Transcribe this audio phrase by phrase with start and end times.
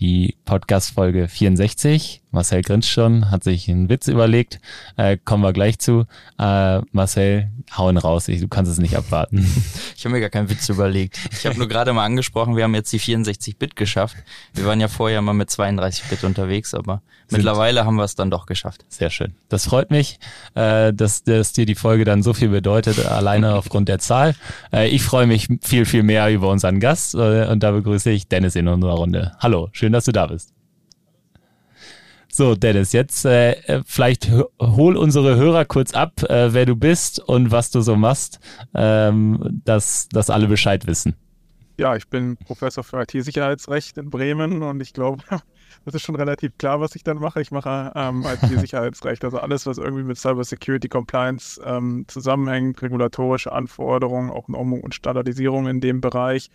[0.00, 2.22] Die Podcast-Folge 64.
[2.34, 4.60] Marcel grinst schon, hat sich einen Witz überlegt.
[4.96, 6.04] Äh, kommen wir gleich zu.
[6.38, 8.28] Äh, Marcel, hauen raus.
[8.28, 9.46] Ich, du kannst es nicht abwarten.
[9.96, 11.18] Ich habe mir gar keinen Witz überlegt.
[11.32, 14.16] Ich habe nur gerade mal angesprochen, wir haben jetzt die 64-Bit geschafft.
[14.52, 18.30] Wir waren ja vorher mal mit 32-Bit unterwegs, aber Sind mittlerweile haben wir es dann
[18.30, 18.84] doch geschafft.
[18.88, 19.34] Sehr schön.
[19.48, 20.18] Das freut mich,
[20.54, 24.34] äh, dass, dass dir die Folge dann so viel bedeutet, alleine aufgrund der Zahl.
[24.72, 28.28] Äh, ich freue mich viel, viel mehr über unseren Gast äh, und da begrüße ich
[28.28, 29.32] Dennis in unserer Runde.
[29.38, 30.52] Hallo, schön, dass du da bist.
[32.36, 34.28] So, Dennis, jetzt äh, vielleicht
[34.60, 38.40] hol unsere Hörer kurz ab, äh, wer du bist und was du so machst,
[38.74, 41.14] ähm, dass, dass alle Bescheid wissen.
[41.76, 45.22] Ja, ich bin Professor für IT-Sicherheitsrecht in Bremen und ich glaube,
[45.84, 47.40] das ist schon relativ klar, was ich dann mache.
[47.40, 54.30] Ich mache ähm, IT-Sicherheitsrecht, also alles, was irgendwie mit Cybersecurity Compliance ähm, zusammenhängt, regulatorische Anforderungen,
[54.30, 56.50] auch Normung und Standardisierung in dem Bereich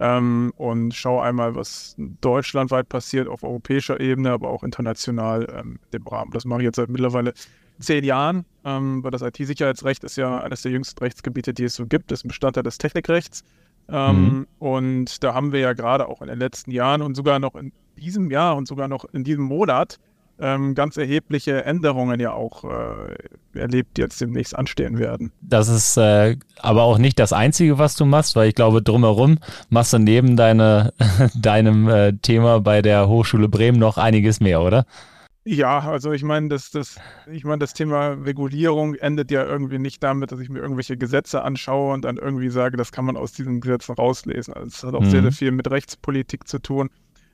[0.00, 6.06] ähm, und schaue einmal, was deutschlandweit passiert, auf europäischer Ebene, aber auch international ähm, dem
[6.06, 6.32] Rahmen.
[6.32, 7.34] Das mache ich jetzt seit mittlerweile
[7.78, 11.86] zehn Jahren, ähm, weil das IT-Sicherheitsrecht ist ja eines der jüngsten Rechtsgebiete, die es so
[11.86, 13.44] gibt, das ist ein Bestandteil des Technikrechts.
[13.88, 14.46] Ähm, mhm.
[14.58, 17.72] Und da haben wir ja gerade auch in den letzten Jahren und sogar noch in
[17.96, 19.98] diesem Jahr und sogar noch in diesem Monat
[20.40, 25.32] ähm, ganz erhebliche Änderungen ja auch äh, erlebt, die jetzt demnächst anstehen werden.
[25.40, 29.38] Das ist äh, aber auch nicht das Einzige, was du machst, weil ich glaube, drumherum
[29.68, 30.92] machst du neben deine,
[31.34, 34.86] deinem äh, Thema bei der Hochschule Bremen noch einiges mehr, oder?
[35.44, 36.96] Ja, also ich meine, das, das,
[37.30, 41.42] ich meine, das Thema Regulierung endet ja irgendwie nicht damit, dass ich mir irgendwelche Gesetze
[41.42, 44.52] anschaue und dann irgendwie sage, das kann man aus diesen Gesetzen rauslesen.
[44.52, 45.10] Also es hat auch mhm.
[45.10, 46.90] sehr, sehr viel mit Rechtspolitik zu tun.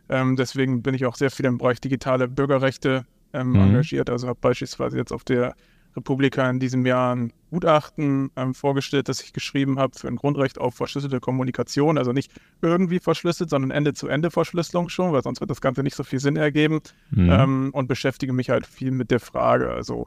[0.09, 3.61] Ähm, deswegen bin ich auch sehr viel im Bereich digitale Bürgerrechte ähm, mhm.
[3.61, 4.11] engagiert.
[4.11, 5.55] Also habe beispielsweise jetzt auf der
[5.97, 10.59] Republika in diesem Jahr ein Gutachten ähm, vorgestellt, das ich geschrieben habe für ein Grundrecht
[10.59, 11.97] auf verschlüsselte Kommunikation.
[11.97, 12.31] Also nicht
[12.61, 16.81] irgendwie verschlüsselt, sondern Ende-zu-Ende-Verschlüsselung schon, weil sonst wird das Ganze nicht so viel Sinn ergeben.
[17.11, 17.31] Mhm.
[17.31, 20.07] Ähm, und beschäftige mich halt viel mit der Frage, also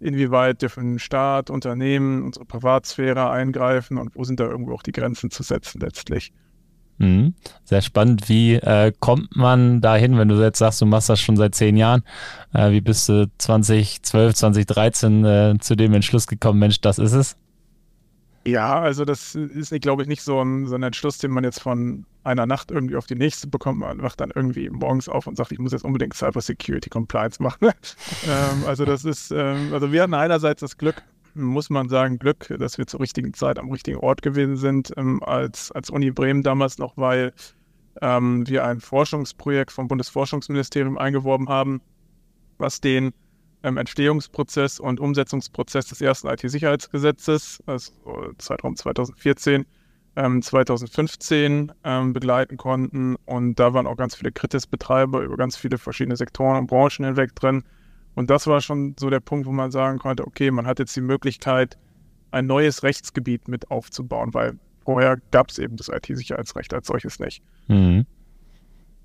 [0.00, 5.30] inwieweit dürfen Staat, Unternehmen, unsere Privatsphäre eingreifen und wo sind da irgendwo auch die Grenzen
[5.30, 6.32] zu setzen letztlich.
[6.98, 7.34] Mhm.
[7.64, 8.28] Sehr spannend.
[8.28, 11.76] Wie äh, kommt man dahin, wenn du jetzt sagst, du machst das schon seit zehn
[11.76, 12.02] Jahren?
[12.54, 17.36] Äh, wie bist du 2012, 2013 äh, zu dem Entschluss gekommen, Mensch, das ist es?
[18.46, 21.60] Ja, also das ist, glaube ich, nicht so ein, so ein Entschluss, den man jetzt
[21.60, 23.80] von einer Nacht irgendwie auf die nächste bekommt.
[23.80, 27.42] Man wacht dann irgendwie morgens auf und sagt, ich muss jetzt unbedingt Cyber Security Compliance
[27.42, 27.70] machen.
[28.26, 31.02] ähm, also das ist, ähm, also wir hatten einerseits das Glück,
[31.36, 35.22] muss man sagen, Glück, dass wir zur richtigen Zeit am richtigen Ort gewesen sind, ähm,
[35.22, 37.32] als, als Uni Bremen damals noch, weil
[38.00, 41.80] ähm, wir ein Forschungsprojekt vom Bundesforschungsministerium eingeworben haben,
[42.58, 43.12] was den
[43.62, 47.92] ähm, Entstehungsprozess und Umsetzungsprozess des ersten IT-Sicherheitsgesetzes, also
[48.38, 49.66] Zeitraum 2014,
[50.40, 53.16] 2015 ähm, begleiten konnten.
[53.26, 57.34] Und da waren auch ganz viele Kritisbetreiber über ganz viele verschiedene Sektoren und Branchen hinweg
[57.34, 57.64] drin.
[58.16, 60.96] Und das war schon so der Punkt, wo man sagen konnte, okay, man hat jetzt
[60.96, 61.76] die Möglichkeit,
[62.32, 67.42] ein neues Rechtsgebiet mit aufzubauen, weil vorher gab es eben das IT-Sicherheitsrecht als solches nicht.
[67.68, 68.06] Mhm.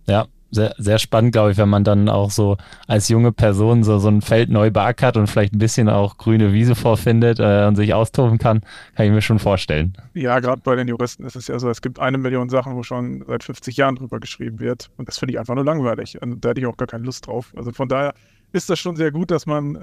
[0.07, 2.57] Ja, sehr, sehr spannend, glaube ich, wenn man dann auch so
[2.87, 6.53] als junge Person so, so ein Feld neu beackert und vielleicht ein bisschen auch grüne
[6.53, 8.61] Wiese vorfindet äh, und sich austoben kann,
[8.95, 9.93] kann ich mir schon vorstellen.
[10.13, 12.83] Ja, gerade bei den Juristen ist es ja so, es gibt eine Million Sachen, wo
[12.83, 14.89] schon seit 50 Jahren drüber geschrieben wird.
[14.97, 16.21] Und das finde ich einfach nur langweilig.
[16.21, 17.53] Und da hätte ich auch gar keine Lust drauf.
[17.55, 18.13] Also von daher
[18.51, 19.79] ist das schon sehr gut, dass man äh,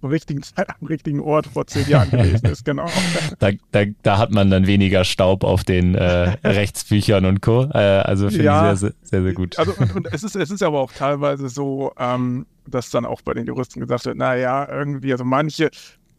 [0.00, 2.86] zur richtigen Zeit am richtigen Ort vor zehn Jahren gewesen ist, genau.
[3.38, 7.64] Da, da, da, hat man dann weniger Staub auf den äh, Rechtsbüchern und Co.
[7.72, 9.58] Äh, also finde ja, ich sehr, sehr, sehr gut.
[9.58, 13.20] Also und, und, es, ist, es ist aber auch teilweise so, ähm, dass dann auch
[13.22, 15.70] bei den Juristen gesagt wird, naja, irgendwie, also manche,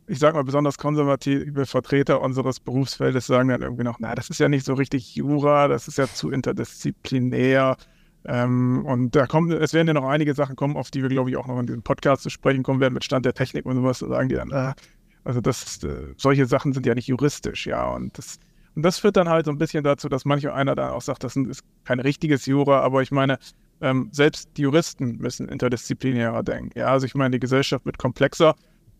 [0.07, 4.39] ich sage mal besonders konservative Vertreter unseres Berufsfeldes sagen dann irgendwie noch, na, das ist
[4.39, 7.77] ja nicht so richtig Jura, das ist ja zu interdisziplinär.
[8.25, 11.29] Ähm, und da kommen, es werden ja noch einige Sachen kommen, auf die wir, glaube
[11.29, 13.75] ich, auch noch in diesem Podcast zu sprechen kommen werden mit Stand der Technik und
[13.75, 14.00] sowas.
[14.00, 14.73] Da sagen die dann, äh,
[15.23, 17.89] also das, äh, solche Sachen sind ja nicht juristisch, ja.
[17.89, 18.39] Und das,
[18.75, 21.23] und das führt dann halt so ein bisschen dazu, dass mancher einer dann auch sagt,
[21.23, 23.39] das ist kein richtiges Jura, aber ich meine,
[23.81, 26.77] ähm, selbst die Juristen müssen interdisziplinärer denken.
[26.77, 28.56] Ja, also ich meine, die Gesellschaft wird komplexer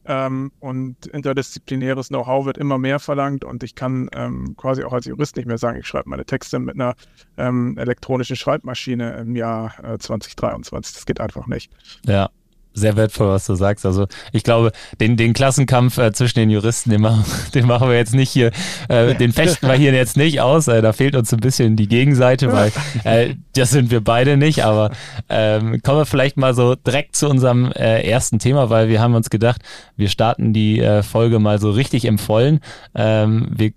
[0.06, 5.06] ähm, und interdisziplinäres Know-how wird immer mehr verlangt und ich kann ähm, quasi auch als
[5.06, 6.96] Jurist nicht mehr sagen, ich schreibe meine Texte mit einer
[7.38, 10.96] ähm, elektronischen Schreibmaschine im Jahr äh, 2023.
[10.96, 11.72] Das geht einfach nicht.
[12.06, 12.30] Ja,
[12.74, 13.86] sehr wertvoll, was du sagst.
[13.86, 17.98] Also ich glaube, den, den Klassenkampf äh, zwischen den Juristen, den machen, den machen wir
[17.98, 18.52] jetzt nicht hier,
[18.88, 20.68] äh, den fechten wir hier jetzt nicht aus.
[20.68, 22.72] Äh, da fehlt uns ein bisschen die Gegenseite, weil
[23.04, 24.64] äh, das sind wir beide nicht.
[24.64, 24.92] Aber
[25.30, 29.16] ähm, kommen wir vielleicht mal so direkt zu unserem äh, ersten Thema, weil wir haben
[29.16, 29.62] uns gedacht,
[29.98, 32.60] wir starten die äh, Folge mal so richtig im Vollen.
[32.96, 33.72] Ähm, wir,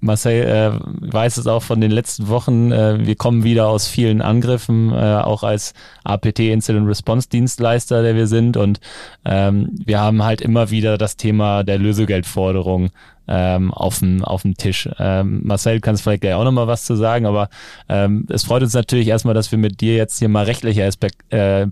[0.00, 4.22] Marcel äh, weiß es auch von den letzten Wochen, äh, wir kommen wieder aus vielen
[4.22, 8.56] Angriffen, äh, auch als APT Incident Response Dienstleister, der wir sind sind.
[8.56, 8.80] Und
[9.24, 12.90] ähm, wir haben halt immer wieder das Thema der Lösegeldforderung
[13.28, 14.88] ähm, auf dem Tisch.
[14.98, 17.48] Ähm, Marcel, kannst vielleicht gleich auch nochmal was zu sagen, aber
[17.88, 21.32] ähm, es freut uns natürlich erstmal, dass wir mit dir jetzt hier mal rechtliche Aspekt,
[21.32, 21.66] äh,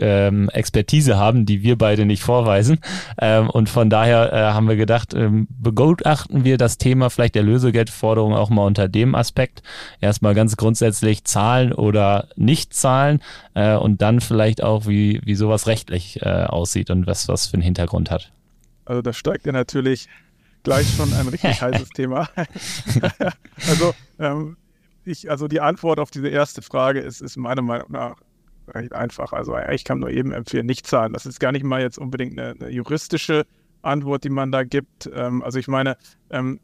[0.00, 2.78] ähm, Expertise haben, die wir beide nicht vorweisen.
[3.18, 7.42] Ähm, und von daher äh, haben wir gedacht, ähm, begutachten wir das Thema vielleicht der
[7.42, 9.62] Lösegeldforderung auch mal unter dem Aspekt.
[10.00, 13.20] Erstmal ganz grundsätzlich zahlen oder nicht zahlen
[13.54, 17.54] äh, und dann vielleicht auch, wie, wie sowas rechtlich äh, aussieht und was, was für
[17.54, 18.30] einen Hintergrund hat.
[18.84, 20.08] Also da steigt ja natürlich
[20.66, 22.28] gleich schon ein richtig heißes Thema.
[23.68, 24.56] also, ähm,
[25.04, 28.16] ich, also die Antwort auf diese erste Frage ist, ist meiner Meinung nach
[28.74, 29.32] recht einfach.
[29.32, 31.12] Also ich kann nur eben empfehlen, nicht zahlen.
[31.12, 33.46] Das ist gar nicht mal jetzt unbedingt eine, eine juristische
[33.82, 35.08] Antwort, die man da gibt.
[35.14, 35.96] Ähm, also ich meine,
[36.30, 36.58] ähm,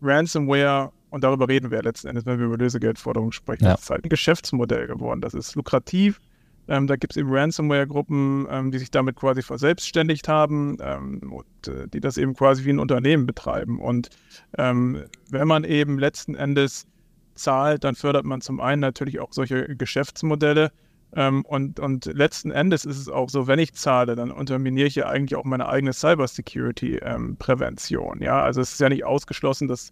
[0.00, 3.72] Ransomware, und darüber reden wir letzten Endes, wenn wir über Lösegeldforderungen sprechen, ja.
[3.72, 5.20] das ist halt ein Geschäftsmodell geworden.
[5.20, 6.20] Das ist lukrativ,
[6.68, 11.68] ähm, da gibt es eben Ransomware-Gruppen, ähm, die sich damit quasi verselbstständigt haben ähm, und
[11.68, 13.80] äh, die das eben quasi wie ein Unternehmen betreiben.
[13.80, 14.10] Und
[14.58, 16.86] ähm, wenn man eben letzten Endes
[17.34, 20.70] zahlt, dann fördert man zum einen natürlich auch solche Geschäftsmodelle.
[21.16, 24.96] Ähm, und, und letzten Endes ist es auch so, wenn ich zahle, dann unterminiere ich
[24.96, 28.20] ja eigentlich auch meine eigene Cybersecurity-Prävention.
[28.20, 29.90] ja, also es ist ja nicht ausgeschlossen, dass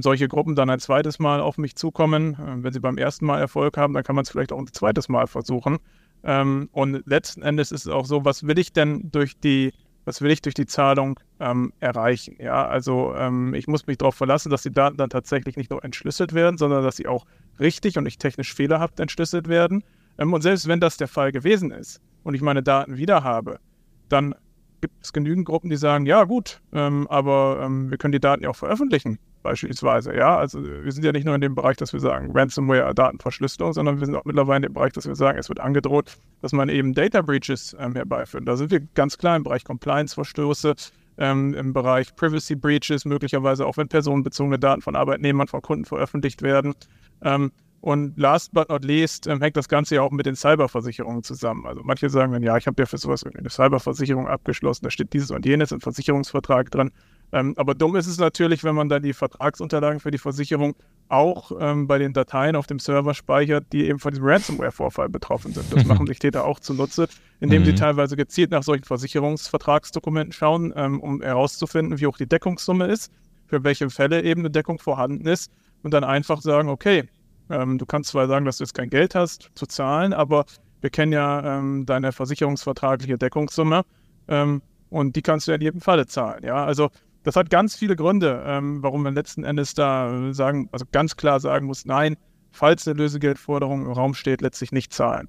[0.00, 2.36] solche Gruppen dann ein zweites Mal auf mich zukommen.
[2.62, 5.08] wenn sie beim ersten Mal Erfolg haben, dann kann man es vielleicht auch ein zweites
[5.08, 5.78] Mal versuchen.
[6.24, 9.72] Ähm, und letzten Endes ist es auch so, was will ich denn durch die,
[10.04, 12.36] was will ich durch die Zahlung ähm, erreichen?
[12.40, 15.84] Ja, also ähm, ich muss mich darauf verlassen, dass die Daten dann tatsächlich nicht nur
[15.84, 17.26] entschlüsselt werden, sondern dass sie auch
[17.60, 19.84] richtig und nicht technisch fehlerhaft entschlüsselt werden.
[20.18, 23.60] Ähm, und selbst wenn das der Fall gewesen ist und ich meine Daten wieder habe,
[24.08, 24.34] dann
[24.80, 28.42] gibt es genügend Gruppen, die sagen, ja gut, ähm, aber ähm, wir können die Daten
[28.42, 30.14] ja auch veröffentlichen beispielsweise.
[30.14, 33.72] Ja, also wir sind ja nicht nur in dem Bereich, dass wir sagen Ransomware, Datenverschlüsselung,
[33.72, 36.52] sondern wir sind auch mittlerweile in dem Bereich, dass wir sagen, es wird angedroht, dass
[36.52, 38.46] man eben Data Breaches ähm, herbeiführt.
[38.46, 40.74] Da sind wir ganz klar im Bereich Compliance-Verstöße,
[41.18, 46.42] ähm, im Bereich Privacy Breaches, möglicherweise auch wenn personenbezogene Daten von Arbeitnehmern, von Kunden veröffentlicht
[46.42, 46.74] werden.
[47.22, 51.22] Ähm, und last but not least ähm, hängt das Ganze ja auch mit den Cyberversicherungen
[51.22, 51.64] zusammen.
[51.66, 55.12] Also manche sagen dann, ja, ich habe ja für sowas eine Cyberversicherung abgeschlossen, da steht
[55.12, 56.90] dieses und jenes im Versicherungsvertrag drin.
[57.30, 60.74] Ähm, aber dumm ist es natürlich, wenn man dann die Vertragsunterlagen für die Versicherung
[61.08, 65.52] auch ähm, bei den Dateien auf dem Server speichert, die eben von diesem Ransomware-Vorfall betroffen
[65.52, 65.72] sind.
[65.72, 67.08] Das machen sich Täter auch zunutze,
[67.40, 67.66] indem mhm.
[67.66, 73.12] sie teilweise gezielt nach solchen Versicherungsvertragsdokumenten schauen, ähm, um herauszufinden, wie hoch die Deckungssumme ist,
[73.46, 75.52] für welche Fälle eben eine Deckung vorhanden ist
[75.82, 77.08] und dann einfach sagen, okay,
[77.50, 80.44] ähm, du kannst zwar sagen, dass du jetzt kein Geld hast zu zahlen, aber
[80.80, 83.82] wir kennen ja ähm, deine versicherungsvertragliche Deckungssumme
[84.28, 86.44] ähm, und die kannst du ja in jedem Falle zahlen.
[86.44, 86.90] Ja, also
[87.24, 91.40] das hat ganz viele Gründe, ähm, warum man letzten Endes da sagen, also ganz klar
[91.40, 92.16] sagen muss, nein,
[92.52, 95.28] falls eine Lösegeldforderung im Raum steht, letztlich nicht zahlen.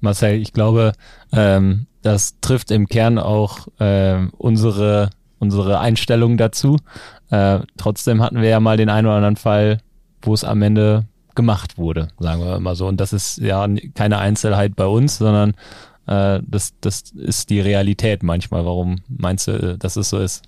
[0.00, 0.92] Marcel, ich glaube,
[1.32, 6.78] ähm, das trifft im Kern auch äh, unsere, unsere Einstellung dazu.
[7.30, 9.78] Äh, trotzdem hatten wir ja mal den einen oder anderen Fall,
[10.22, 12.86] wo es am Ende gemacht wurde, sagen wir mal so.
[12.86, 15.54] Und das ist ja keine Einzelheit bei uns, sondern
[16.06, 18.64] äh, das, das ist die Realität manchmal.
[18.64, 20.42] Warum meinst du, dass es so ist?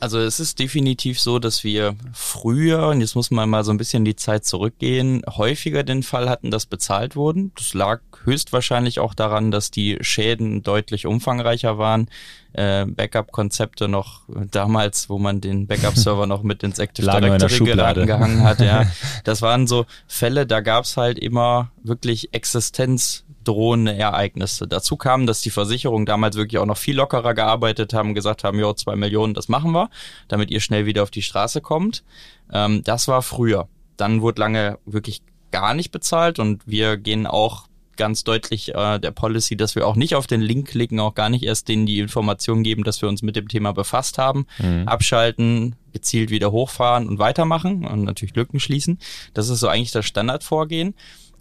[0.00, 3.78] Also es ist definitiv so, dass wir früher, und jetzt muss man mal so ein
[3.78, 7.52] bisschen die Zeit zurückgehen, häufiger den Fall hatten, dass bezahlt wurden.
[7.56, 12.08] Das lag höchstwahrscheinlich auch daran, dass die Schäden deutlich umfangreicher waren.
[12.52, 17.64] Äh, Backup-Konzepte noch damals, wo man den Backup-Server noch mit ins Active Directory
[18.06, 18.60] gehangen hat.
[18.60, 18.86] Ja,
[19.24, 24.68] das waren so Fälle, da gab's halt immer wirklich Existenz drohende Ereignisse.
[24.68, 28.58] Dazu kam, dass die Versicherungen damals wirklich auch noch viel lockerer gearbeitet haben, gesagt haben,
[28.58, 29.88] ja, zwei Millionen, das machen wir,
[30.28, 32.04] damit ihr schnell wieder auf die Straße kommt.
[32.52, 33.68] Ähm, das war früher.
[33.96, 39.10] Dann wurde lange wirklich gar nicht bezahlt und wir gehen auch ganz deutlich äh, der
[39.10, 41.98] Policy, dass wir auch nicht auf den Link klicken, auch gar nicht erst denen die
[41.98, 44.86] Information geben, dass wir uns mit dem Thema befasst haben, mhm.
[44.86, 48.98] abschalten, gezielt wieder hochfahren und weitermachen und natürlich Lücken schließen.
[49.32, 50.94] Das ist so eigentlich das Standardvorgehen.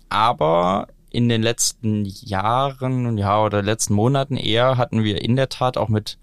[0.09, 5.77] Aber in den letzten Jahren, ja, oder letzten Monaten eher hatten wir in der Tat
[5.77, 6.17] auch mit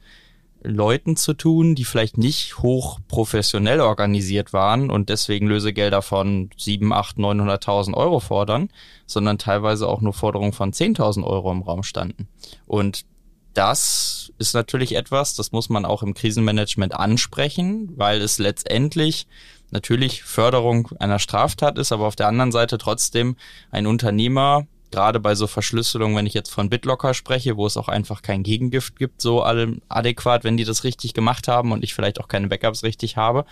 [0.62, 6.90] Leuten zu tun, die vielleicht nicht hoch professionell organisiert waren und deswegen Lösegelder von 7,
[6.92, 8.70] 8, 900.000 Euro fordern,
[9.06, 12.28] sondern teilweise auch nur Forderungen von 10.000 Euro im Raum standen.
[12.66, 13.04] Und
[13.52, 19.26] das ist natürlich etwas, das muss man auch im Krisenmanagement ansprechen, weil es letztendlich
[19.70, 23.36] natürlich Förderung einer Straftat ist, aber auf der anderen Seite trotzdem
[23.70, 27.88] ein Unternehmer, gerade bei so Verschlüsselungen, wenn ich jetzt von BitLocker spreche, wo es auch
[27.88, 32.20] einfach kein Gegengift gibt, so adäquat, wenn die das richtig gemacht haben und ich vielleicht
[32.20, 33.44] auch keine Backups richtig habe,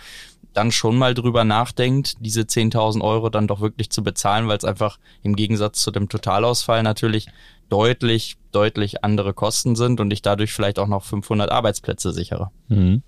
[0.53, 4.63] dann schon mal drüber nachdenkt, diese 10.000 Euro dann doch wirklich zu bezahlen, weil es
[4.63, 7.27] einfach im Gegensatz zu dem Totalausfall natürlich
[7.69, 12.51] deutlich, deutlich andere Kosten sind und ich dadurch vielleicht auch noch 500 Arbeitsplätze sichere.
[12.69, 13.01] Mhm.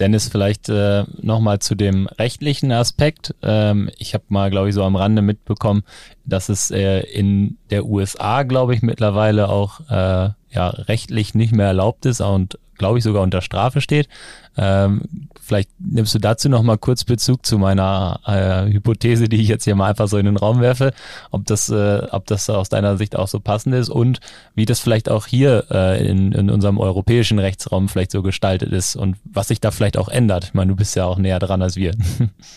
[0.00, 3.34] Dennis, vielleicht äh, nochmal zu dem rechtlichen Aspekt.
[3.42, 5.84] Ähm, ich habe mal, glaube ich, so am Rande mitbekommen,
[6.24, 11.66] dass es äh, in der USA, glaube ich, mittlerweile auch äh, ja, rechtlich nicht mehr
[11.66, 14.08] erlaubt ist und glaube ich, sogar unter Strafe steht.
[14.56, 15.02] Ähm,
[15.40, 19.64] vielleicht nimmst du dazu noch mal kurz Bezug zu meiner äh, Hypothese, die ich jetzt
[19.64, 20.92] hier mal einfach so in den Raum werfe,
[21.30, 24.20] ob das, äh, ob das aus deiner Sicht auch so passend ist und
[24.54, 28.96] wie das vielleicht auch hier äh, in, in unserem europäischen Rechtsraum vielleicht so gestaltet ist
[28.96, 30.44] und was sich da vielleicht auch ändert.
[30.44, 31.94] Ich meine, du bist ja auch näher dran als wir.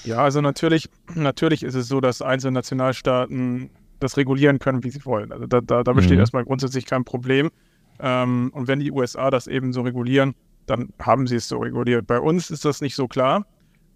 [0.04, 3.70] Ja, also natürlich, natürlich ist es so, dass einzelne Nationalstaaten
[4.00, 5.32] das regulieren können, wie sie wollen.
[5.32, 6.20] Also da, da, da besteht mhm.
[6.20, 7.50] erstmal grundsätzlich kein Problem.
[8.00, 10.36] Ähm, und wenn die USA das eben so regulieren,
[10.66, 12.08] dann haben sie es so reguliert.
[12.08, 13.46] Bei uns ist das nicht so klar.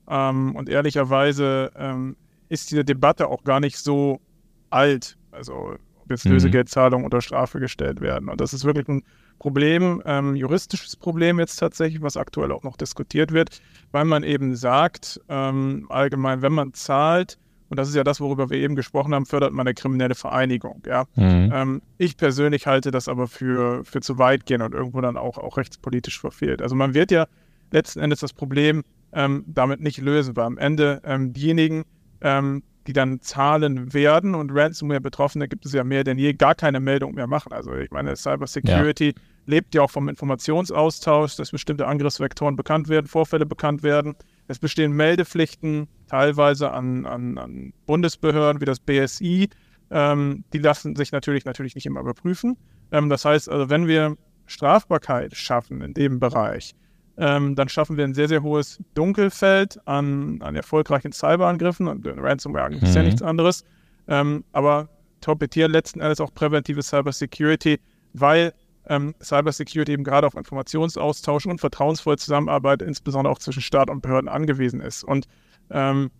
[0.09, 2.15] Ähm, und ehrlicherweise ähm,
[2.49, 4.19] ist diese Debatte auch gar nicht so
[4.69, 5.17] alt.
[5.31, 6.33] Also ob jetzt mhm.
[6.33, 8.29] Lösegeldzahlungen unter Strafe gestellt werden.
[8.29, 9.03] Und das ist wirklich ein
[9.39, 14.55] Problem, ähm, juristisches Problem jetzt tatsächlich, was aktuell auch noch diskutiert wird, weil man eben
[14.55, 17.39] sagt, ähm, allgemein, wenn man zahlt,
[17.71, 20.83] und das ist ja das, worüber wir eben gesprochen haben, fördert man eine kriminelle Vereinigung.
[20.85, 21.05] Ja?
[21.15, 21.51] Mhm.
[21.53, 25.37] Ähm, ich persönlich halte das aber für, für zu weit gehen und irgendwo dann auch,
[25.37, 26.61] auch rechtspolitisch verfehlt.
[26.61, 27.27] Also man wird ja
[27.71, 31.85] letzten Endes das Problem ähm, damit nicht lösen, weil am Ende ähm, diejenigen,
[32.19, 36.81] ähm, die dann zahlen werden und Ransomware-Betroffene gibt es ja mehr denn je, gar keine
[36.81, 37.53] Meldung mehr machen.
[37.53, 39.13] Also ich meine, Cybersecurity ja.
[39.45, 44.15] lebt ja auch vom Informationsaustausch, dass bestimmte Angriffsvektoren bekannt werden, Vorfälle bekannt werden.
[44.51, 49.49] Es bestehen Meldepflichten, teilweise an, an, an Bundesbehörden wie das BSI.
[49.89, 52.57] Ähm, die lassen sich natürlich, natürlich nicht immer überprüfen.
[52.91, 54.17] Ähm, das heißt, also wenn wir
[54.47, 56.75] Strafbarkeit schaffen in dem Bereich,
[57.17, 62.73] ähm, dann schaffen wir ein sehr, sehr hohes Dunkelfeld an, an erfolgreichen Cyberangriffen und Ransomware
[62.75, 63.07] ist ja mhm.
[63.07, 63.63] nichts anderes.
[64.09, 64.89] Ähm, aber
[65.21, 67.79] torpedieren letzten Endes auch präventive Cybersecurity,
[68.13, 68.53] weil
[68.91, 74.27] ähm, Cybersecurity eben gerade auf Informationsaustausch und vertrauensvolle Zusammenarbeit, insbesondere auch zwischen Staat und Behörden,
[74.27, 75.05] angewiesen ist.
[75.05, 75.27] Und,
[75.69, 76.11] ähm,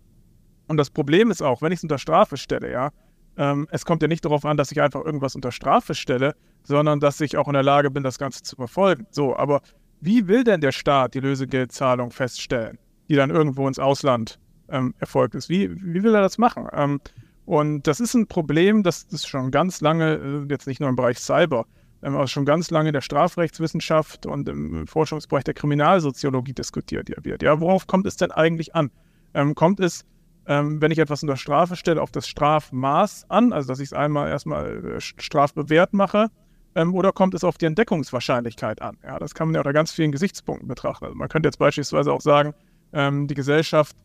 [0.68, 2.90] und das Problem ist auch, wenn ich es unter Strafe stelle, ja,
[3.36, 6.98] ähm, es kommt ja nicht darauf an, dass ich einfach irgendwas unter Strafe stelle, sondern
[6.98, 9.06] dass ich auch in der Lage bin, das Ganze zu verfolgen.
[9.10, 9.60] So, aber
[10.00, 12.78] wie will denn der Staat die Lösegeldzahlung feststellen,
[13.10, 14.38] die dann irgendwo ins Ausland
[14.70, 15.50] ähm, erfolgt ist?
[15.50, 16.68] Wie, wie will er das machen?
[16.72, 17.00] Ähm,
[17.44, 20.96] und das ist ein Problem, das, das schon ganz lange, äh, jetzt nicht nur im
[20.96, 21.66] Bereich Cyber,
[22.02, 27.42] ähm, schon ganz lange in der Strafrechtswissenschaft und im Forschungsbereich der Kriminalsoziologie diskutiert wird.
[27.42, 28.90] Ja, worauf kommt es denn eigentlich an?
[29.34, 30.04] Ähm, kommt es,
[30.46, 33.92] ähm, wenn ich etwas unter Strafe stelle, auf das Strafmaß an, also dass ich es
[33.92, 36.28] einmal erstmal äh, strafbewehrt mache,
[36.74, 38.96] ähm, oder kommt es auf die Entdeckungswahrscheinlichkeit an?
[39.04, 41.04] Ja, das kann man ja unter ganz vielen Gesichtspunkten betrachten.
[41.04, 42.54] Also man könnte jetzt beispielsweise auch sagen,
[42.92, 43.96] ähm, die Gesellschaft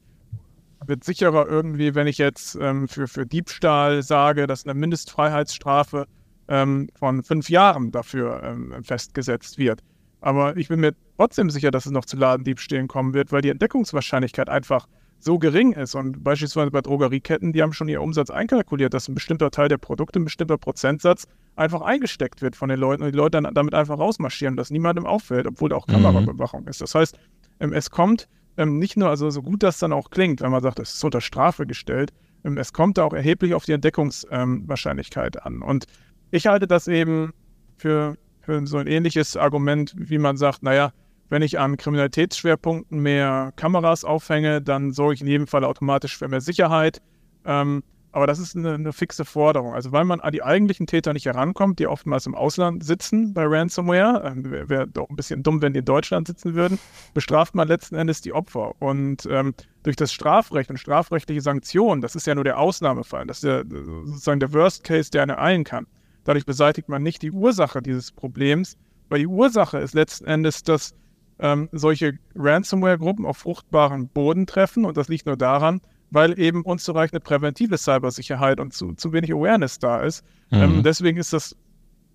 [0.85, 6.07] wird sicherer irgendwie, wenn ich jetzt ähm, für, für Diebstahl sage, dass eine Mindestfreiheitsstrafe
[6.47, 9.81] ähm, von fünf Jahren dafür ähm, festgesetzt wird.
[10.21, 13.49] Aber ich bin mir trotzdem sicher, dass es noch zu Ladendiebstählen kommen wird, weil die
[13.49, 14.87] Entdeckungswahrscheinlichkeit einfach
[15.19, 15.95] so gering ist.
[15.95, 19.77] Und beispielsweise bei Drogerieketten, die haben schon ihr Umsatz einkalkuliert, dass ein bestimmter Teil der
[19.77, 23.73] Produkte, ein bestimmter Prozentsatz einfach eingesteckt wird von den Leuten und die Leute dann damit
[23.73, 25.93] einfach rausmarschieren, dass niemandem auffällt, obwohl da auch mhm.
[25.93, 26.81] Kamerabewachung ist.
[26.81, 27.17] Das heißt,
[27.59, 28.27] ähm, es kommt
[28.57, 31.03] ähm, nicht nur, also so gut das dann auch klingt, wenn man sagt, es ist
[31.03, 32.13] unter Strafe gestellt,
[32.43, 35.61] ähm, es kommt da auch erheblich auf die Entdeckungswahrscheinlichkeit an.
[35.61, 35.85] Und
[36.31, 37.33] ich halte das eben
[37.77, 40.91] für, für so ein ähnliches Argument, wie man sagt, naja,
[41.29, 46.27] wenn ich an Kriminalitätsschwerpunkten mehr Kameras aufhänge, dann sorge ich in jedem Fall automatisch für
[46.27, 47.01] mehr Sicherheit.
[47.45, 49.73] Ähm, aber das ist eine, eine, fixe Forderung.
[49.73, 53.43] Also weil man an die eigentlichen Täter nicht herankommt, die oftmals im Ausland sitzen bei
[53.45, 56.79] Ransomware, ähm, wäre wär doch ein bisschen dumm, wenn die in Deutschland sitzen würden,
[57.13, 58.73] bestraft man letzten Endes die Opfer.
[58.79, 59.53] Und ähm,
[59.83, 63.63] durch das Strafrecht und strafrechtliche Sanktionen, das ist ja nur der Ausnahmefall, das ist ja
[64.05, 65.85] sozusagen der Worst Case, der eine eilen kann.
[66.27, 68.75] Dadurch beseitigt man nicht die Ursache dieses Problems,
[69.07, 70.93] weil die Ursache ist letzten Endes, dass
[71.39, 75.79] ähm, solche Ransomware-Gruppen auf fruchtbaren Boden treffen und das liegt nur daran,
[76.11, 80.21] weil eben unzureichende präventive Cybersicherheit und zu, zu wenig Awareness da ist.
[80.51, 80.57] Mhm.
[80.57, 81.55] Ähm, deswegen ist das,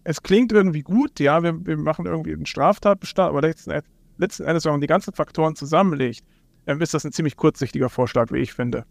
[0.05, 3.73] es klingt irgendwie gut, ja, wir, wir machen irgendwie einen Straftatbestand, aber letzten,
[4.19, 6.23] letzten Endes, wenn man die ganzen Faktoren zusammenlegt,
[6.67, 8.85] ähm, ist das ein ziemlich kurzsichtiger Vorschlag, wie ich finde.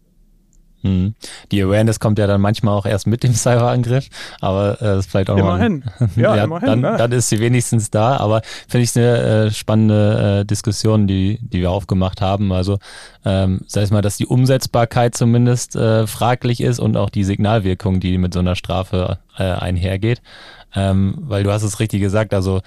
[0.82, 1.14] Hm.
[1.50, 4.08] Die Awareness kommt ja dann manchmal auch erst mit dem Cyberangriff,
[4.40, 5.84] aber äh, ist vielleicht auch immerhin.
[5.98, 6.66] Mal, ja, ja, immerhin.
[6.66, 6.94] Dann, ne?
[6.98, 11.60] dann ist sie wenigstens da, aber finde ich eine äh, spannende äh, Diskussion, die, die
[11.60, 12.52] wir aufgemacht haben.
[12.52, 12.78] Also
[13.24, 18.00] ähm, sei es mal, dass die Umsetzbarkeit zumindest äh, fraglich ist und auch die Signalwirkung,
[18.00, 20.20] die mit so einer Strafe äh, einhergeht.
[20.74, 22.60] Ähm, weil du hast es richtig gesagt, also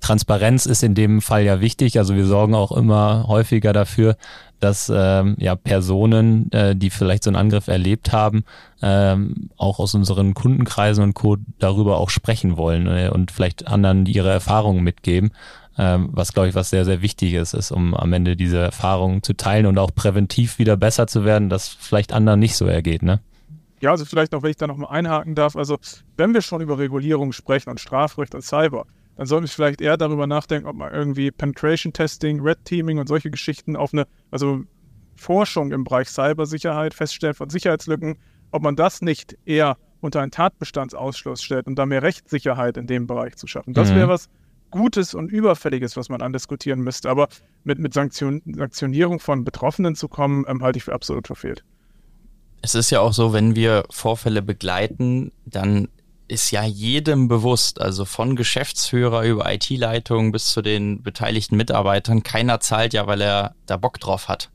[0.00, 1.98] Transparenz ist in dem Fall ja wichtig.
[1.98, 4.16] Also wir sorgen auch immer häufiger dafür,
[4.60, 8.44] dass ähm, ja Personen, äh, die vielleicht so einen Angriff erlebt haben,
[8.82, 11.36] ähm, auch aus unseren Kundenkreisen und Co.
[11.58, 15.30] darüber auch sprechen wollen äh, und vielleicht anderen ihre Erfahrungen mitgeben,
[15.78, 19.22] ähm, was glaube ich was sehr sehr wichtig ist, ist, um am Ende diese Erfahrungen
[19.22, 23.02] zu teilen und auch präventiv wieder besser zu werden, dass vielleicht anderen nicht so ergeht,
[23.02, 23.20] ne?
[23.80, 25.56] Ja, also vielleicht noch, wenn ich da noch mal einhaken darf.
[25.56, 25.78] Also
[26.16, 28.84] wenn wir schon über Regulierung sprechen und Strafrecht und Cyber,
[29.16, 33.06] dann sollten wir vielleicht eher darüber nachdenken, ob man irgendwie Penetration Testing, Red Teaming und
[33.06, 34.62] solche Geschichten auf eine, also
[35.16, 38.16] Forschung im Bereich Cybersicherheit, Feststellen von Sicherheitslücken,
[38.50, 43.06] ob man das nicht eher unter einen Tatbestandsausschluss stellt und da mehr Rechtssicherheit in dem
[43.06, 43.74] Bereich zu schaffen.
[43.74, 43.96] Das Mhm.
[43.96, 44.28] wäre was
[44.70, 47.10] Gutes und Überfälliges, was man andiskutieren müsste.
[47.10, 47.28] Aber
[47.64, 51.64] mit, mit Sanktion, Sanktionierung von Betroffenen zu kommen, ähm, halte ich für absolut verfehlt.
[52.62, 55.88] Es ist ja auch so, wenn wir Vorfälle begleiten, dann
[56.30, 62.60] ist ja jedem bewusst, also von Geschäftsführer über IT-Leitung bis zu den beteiligten Mitarbeitern, keiner
[62.60, 64.50] zahlt ja, weil er da Bock drauf hat.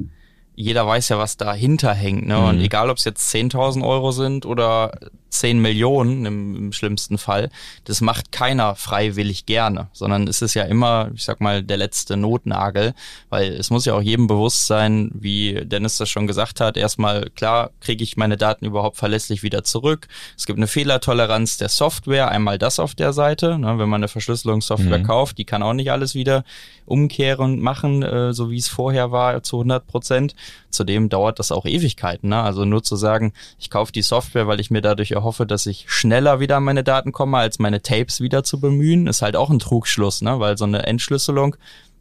[0.56, 2.28] Jeder weiß ja, was dahinter hängt.
[2.28, 2.40] Ne?
[2.40, 2.64] Und Mhm.
[2.64, 4.92] egal, ob es jetzt 10.000 Euro sind oder
[5.30, 7.50] 10 Millionen im, im schlimmsten Fall,
[7.84, 12.16] das macht keiner freiwillig gerne, sondern es ist ja immer, ich sag mal, der letzte
[12.16, 12.94] Notnagel,
[13.30, 17.30] weil es muss ja auch jedem bewusst sein, wie Dennis das schon gesagt hat, erstmal,
[17.32, 20.08] klar, kriege ich meine Daten überhaupt verlässlich wieder zurück.
[20.38, 24.08] Es gibt eine Fehlertoleranz der Software, einmal das auf der Seite, ne, wenn man eine
[24.08, 25.04] Verschlüsselungssoftware Mhm.
[25.04, 26.46] kauft, die kann auch nicht alles wieder
[26.86, 30.34] umkehren und machen, äh, so wie es vorher war, zu 100 Prozent.
[30.70, 32.30] Zudem dauert das auch Ewigkeiten.
[32.30, 32.42] Ne?
[32.42, 35.86] Also nur zu sagen, ich kaufe die Software, weil ich mir dadurch erhoffe, dass ich
[35.88, 39.50] schneller wieder an meine Daten komme, als meine Tapes wieder zu bemühen, ist halt auch
[39.50, 40.40] ein Trugschluss, ne?
[40.40, 41.56] weil so eine Entschlüsselung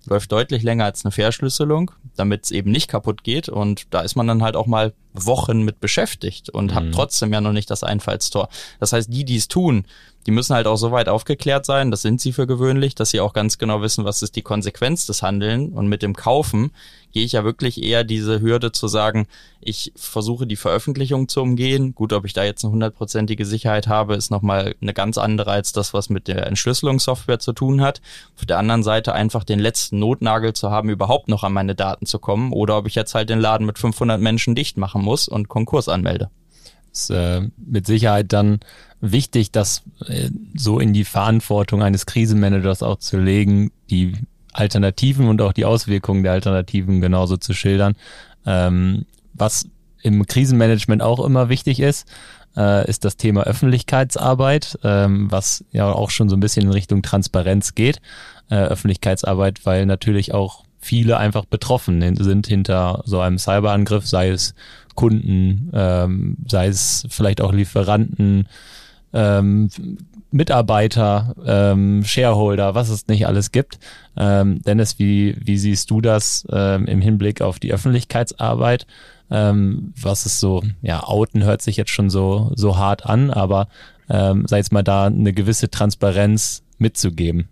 [0.06, 3.48] läuft deutlich länger als eine Verschlüsselung, damit es eben nicht kaputt geht.
[3.48, 6.74] Und da ist man dann halt auch mal Wochen mit beschäftigt und Mhm.
[6.74, 8.48] hat trotzdem ja noch nicht das Einfallstor.
[8.80, 9.84] Das heißt, die, die es tun,
[10.26, 13.20] die müssen halt auch so weit aufgeklärt sein, das sind sie für gewöhnlich, dass sie
[13.20, 15.72] auch ganz genau wissen, was ist die Konsequenz des Handeln.
[15.72, 16.70] Und mit dem Kaufen
[17.12, 19.26] gehe ich ja wirklich eher diese Hürde zu sagen,
[19.60, 21.94] ich versuche die Veröffentlichung zu umgehen.
[21.94, 25.72] Gut, ob ich da jetzt eine hundertprozentige Sicherheit habe, ist nochmal eine ganz andere als
[25.72, 28.00] das, was mit der Entschlüsselungssoftware zu tun hat.
[28.38, 32.06] Auf der anderen Seite einfach den letzten Notnagel zu haben, überhaupt noch an meine Daten
[32.06, 32.50] zu kommen.
[32.52, 35.88] Oder ob ich jetzt halt den Laden mit 500 Menschen dicht machen muss und Konkurs
[35.88, 36.30] anmelde.
[36.92, 38.60] ist äh, mit Sicherheit dann
[39.00, 44.14] wichtig, das äh, so in die Verantwortung eines Krisenmanagers auch zu legen, die
[44.52, 47.96] Alternativen und auch die Auswirkungen der Alternativen genauso zu schildern.
[48.46, 49.68] Ähm, was
[50.02, 52.06] im Krisenmanagement auch immer wichtig ist,
[52.56, 57.02] äh, ist das Thema Öffentlichkeitsarbeit, ähm, was ja auch schon so ein bisschen in Richtung
[57.02, 58.00] Transparenz geht.
[58.50, 64.54] Äh, Öffentlichkeitsarbeit, weil natürlich auch viele einfach betroffen sind hinter so einem Cyberangriff, sei es
[64.94, 68.48] Kunden, ähm, sei es vielleicht auch Lieferanten,
[69.12, 69.68] ähm,
[70.30, 73.78] Mitarbeiter, ähm, Shareholder, was es nicht alles gibt.
[74.16, 78.86] Ähm, Dennis, wie, wie siehst du das ähm, im Hinblick auf die Öffentlichkeitsarbeit?
[79.30, 83.68] Ähm, was ist so, ja, Outen hört sich jetzt schon so, so hart an, aber
[84.10, 87.48] ähm, sei jetzt mal da eine gewisse Transparenz mitzugeben.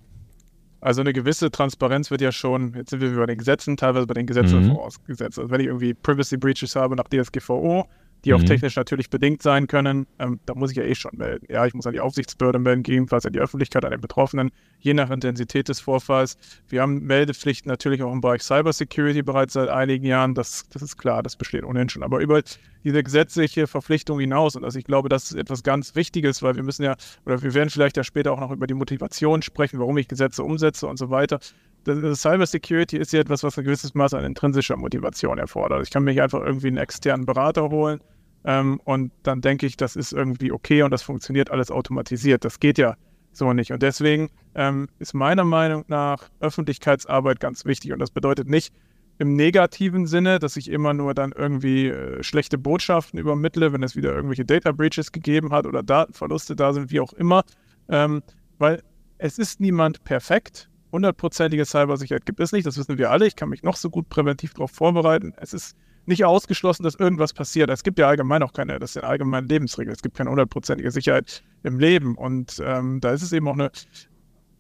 [0.82, 4.14] Also eine gewisse Transparenz wird ja schon, jetzt sind wir bei den Gesetzen, teilweise bei
[4.14, 4.74] den Gesetzen Mhm.
[4.74, 5.38] vorausgesetzt.
[5.38, 7.86] Also wenn ich irgendwie Privacy Breaches habe nach DSGVO,
[8.24, 8.46] die auch Mhm.
[8.46, 11.46] technisch natürlich bedingt sein können, ähm, da muss ich ja eh schon melden.
[11.48, 14.94] Ja, ich muss an die Aufsichtsbehörde melden, gegebenenfalls an die Öffentlichkeit, an den Betroffenen, je
[14.94, 16.36] nach Intensität des Vorfalls.
[16.68, 20.96] Wir haben Meldepflichten natürlich auch im Bereich Cybersecurity bereits seit einigen Jahren, das, das ist
[20.96, 22.02] klar, das besteht ohnehin schon.
[22.02, 22.42] Aber über
[22.84, 26.62] diese gesetzliche Verpflichtung hinaus, und also ich glaube, das ist etwas ganz Wichtiges, weil wir
[26.62, 29.96] müssen ja, oder wir werden vielleicht ja später auch noch über die Motivation sprechen, warum
[29.98, 31.38] ich Gesetze umsetze und so weiter
[31.84, 35.82] das, das Cyber Security ist ja etwas, was ein gewisses Maß an intrinsischer Motivation erfordert.
[35.82, 38.00] Ich kann mir nicht einfach irgendwie einen externen Berater holen
[38.44, 42.44] ähm, und dann denke ich, das ist irgendwie okay und das funktioniert alles automatisiert.
[42.44, 42.96] Das geht ja
[43.32, 43.72] so nicht.
[43.72, 47.92] Und deswegen ähm, ist meiner Meinung nach Öffentlichkeitsarbeit ganz wichtig.
[47.92, 48.72] Und das bedeutet nicht
[49.18, 53.94] im negativen Sinne, dass ich immer nur dann irgendwie äh, schlechte Botschaften übermittle, wenn es
[53.94, 57.44] wieder irgendwelche Data Breaches gegeben hat oder Datenverluste da sind, wie auch immer.
[57.88, 58.22] Ähm,
[58.58, 58.82] weil
[59.18, 63.26] es ist niemand perfekt hundertprozentige Cybersicherheit gibt es nicht, das wissen wir alle.
[63.26, 65.32] Ich kann mich noch so gut präventiv darauf vorbereiten.
[65.38, 65.74] Es ist
[66.06, 67.70] nicht ausgeschlossen, dass irgendwas passiert.
[67.70, 69.94] Es gibt ja allgemein auch keine, das sind allgemeine Lebensregeln.
[69.94, 72.16] Es gibt keine hundertprozentige Sicherheit im Leben.
[72.16, 73.70] Und ähm, da ist es eben auch eine,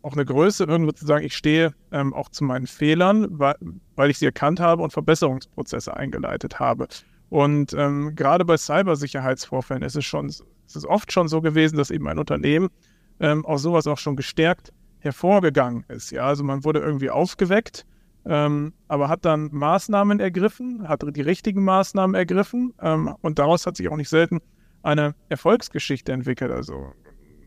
[0.02, 3.56] auch eine Größe, irgendwo zu sagen, ich stehe ähm, auch zu meinen Fehlern, weil,
[3.96, 6.86] weil ich sie erkannt habe und Verbesserungsprozesse eingeleitet habe.
[7.28, 11.90] Und ähm, gerade bei Cybersicherheitsvorfällen ist es schon, ist es oft schon so gewesen, dass
[11.90, 12.68] eben ein Unternehmen
[13.20, 16.10] ähm, aus sowas auch schon gestärkt hervorgegangen ist.
[16.12, 17.84] Ja, also man wurde irgendwie aufgeweckt,
[18.24, 23.76] ähm, aber hat dann Maßnahmen ergriffen, hat die richtigen Maßnahmen ergriffen ähm, und daraus hat
[23.76, 24.40] sich auch nicht selten
[24.82, 26.50] eine Erfolgsgeschichte entwickelt.
[26.50, 26.92] Also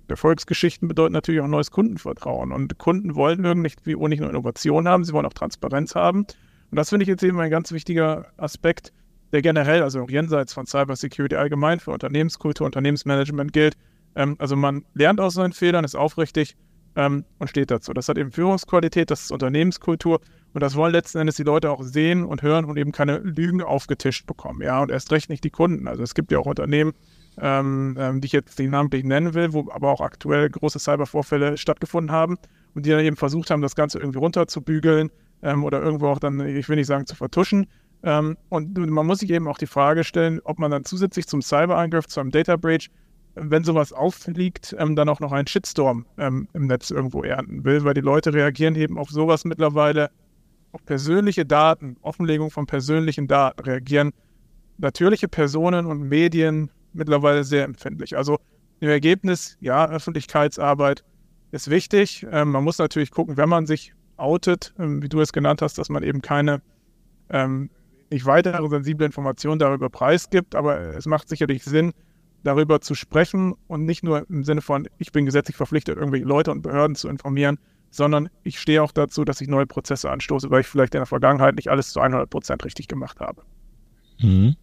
[0.08, 2.52] Erfolgsgeschichten bedeuten natürlich auch neues Kundenvertrauen.
[2.52, 6.26] Und Kunden wollen irgendwie nicht nur Innovation haben, sie wollen auch Transparenz haben.
[6.72, 8.94] Und das finde ich jetzt eben ein ganz wichtiger Aspekt,
[9.32, 13.76] der generell, also auch jenseits von Cybersecurity allgemein für Unternehmenskultur, Unternehmensmanagement gilt.
[14.16, 16.56] Ähm, also man lernt aus seinen Fehlern, ist aufrichtig
[16.96, 17.94] ähm, und steht dazu.
[17.94, 20.22] Das hat eben Führungsqualität, das ist Unternehmenskultur
[20.56, 23.62] und das wollen letzten Endes die Leute auch sehen und hören und eben keine Lügen
[23.62, 24.62] aufgetischt bekommen.
[24.62, 25.86] Ja, und erst recht nicht die Kunden.
[25.86, 26.94] Also es gibt ja auch Unternehmen,
[27.42, 31.58] ähm, ähm, die ich jetzt nicht namentlich nennen will, wo aber auch aktuell große Cybervorfälle
[31.58, 32.38] stattgefunden haben
[32.74, 35.12] und die dann eben versucht haben, das Ganze irgendwie runterzubügeln
[35.44, 37.68] ähm, oder irgendwo auch dann, ich will nicht sagen, zu vertuschen.
[38.04, 41.42] Ähm, und man muss sich eben auch die Frage stellen, ob man dann zusätzlich zum
[41.42, 42.90] Cyberangriff, zu einem Data Breach,
[43.34, 47.84] wenn sowas auffliegt, ähm, dann auch noch einen Shitstorm ähm, im Netz irgendwo ernten will,
[47.84, 50.12] weil die Leute reagieren eben auf sowas mittlerweile,
[50.76, 54.12] auf persönliche Daten, Offenlegung von persönlichen Daten reagieren
[54.78, 58.18] natürliche Personen und Medien mittlerweile sehr empfindlich.
[58.18, 58.40] Also
[58.82, 61.06] im Ergebnis, ja, Öffentlichkeitsarbeit
[61.52, 62.28] ist wichtig.
[62.30, 65.78] Ähm, man muss natürlich gucken, wenn man sich outet, ähm, wie du es genannt hast,
[65.78, 66.62] dass man eben keine
[67.30, 67.70] ähm,
[68.12, 71.94] nicht weitere sensible Informationen darüber preisgibt, aber es macht sicherlich Sinn,
[72.44, 76.52] darüber zu sprechen und nicht nur im Sinne von, ich bin gesetzlich verpflichtet, irgendwelche Leute
[76.52, 77.60] und Behörden zu informieren,
[77.96, 81.06] sondern ich stehe auch dazu, dass ich neue Prozesse anstoße, weil ich vielleicht in der
[81.06, 83.42] Vergangenheit nicht alles zu 100 Prozent richtig gemacht habe.
[84.20, 84.56] Mhm.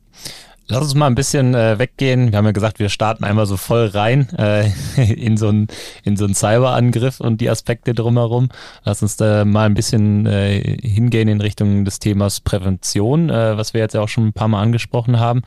[0.68, 2.30] Lass uns mal ein bisschen äh, weggehen.
[2.30, 5.66] Wir haben ja gesagt, wir starten einmal so voll rein äh, in so einen
[6.04, 8.48] in so Cyberangriff und die Aspekte drumherum.
[8.84, 13.74] Lass uns da mal ein bisschen äh, hingehen in Richtung des Themas Prävention, äh, was
[13.74, 15.42] wir jetzt ja auch schon ein paar Mal angesprochen haben.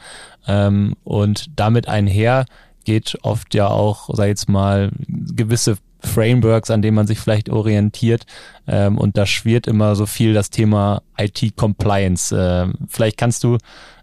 [0.48, 2.46] Ähm, und damit einher
[2.84, 7.50] geht oft ja auch, sag ich jetzt mal, gewisse Frameworks, an denen man sich vielleicht
[7.50, 8.26] orientiert.
[8.68, 12.36] Ähm, und da schwirrt immer so viel das Thema IT-Compliance.
[12.38, 13.58] Ähm, vielleicht kannst du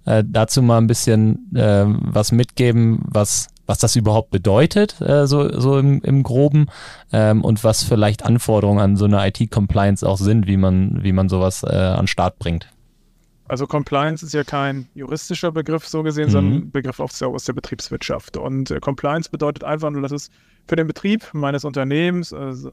[0.04, 5.58] äh, dazu mal ein bisschen äh, was mitgeben, was was das überhaupt bedeutet, äh, so,
[5.58, 6.66] so im, im Groben,
[7.12, 11.28] ähm, und was vielleicht Anforderungen an so eine IT-Compliance auch sind, wie man, wie man
[11.28, 12.68] sowas äh, an Start bringt.
[13.52, 16.30] Also Compliance ist ja kein juristischer Begriff so gesehen, mhm.
[16.30, 18.38] sondern ein Begriff aus der, aus der Betriebswirtschaft.
[18.38, 20.30] Und äh, Compliance bedeutet einfach nur, dass es
[20.66, 22.72] für den Betrieb meines Unternehmens, also,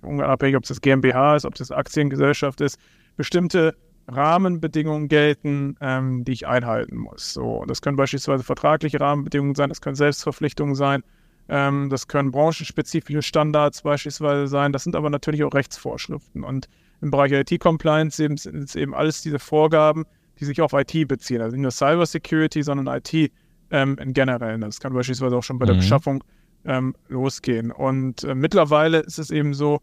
[0.00, 2.80] unabhängig ob es das GmbH ist, ob es das Aktiengesellschaft ist,
[3.18, 3.76] bestimmte
[4.08, 7.34] Rahmenbedingungen gelten, ähm, die ich einhalten muss.
[7.34, 11.02] So, das können beispielsweise vertragliche Rahmenbedingungen sein, das können Selbstverpflichtungen sein,
[11.50, 16.42] ähm, das können branchenspezifische Standards beispielsweise sein, das sind aber natürlich auch Rechtsvorschriften.
[16.42, 20.04] Und im Bereich IT-Compliance sind es eben alles diese Vorgaben,
[20.38, 21.40] die sich auf IT beziehen.
[21.40, 23.32] Also nicht nur Cyber Security, sondern IT
[23.70, 24.58] ähm, in generell.
[24.58, 25.80] Das kann beispielsweise auch schon bei der mhm.
[25.80, 26.24] Beschaffung
[26.64, 27.70] ähm, losgehen.
[27.70, 29.80] Und äh, mittlerweile ist es eben so,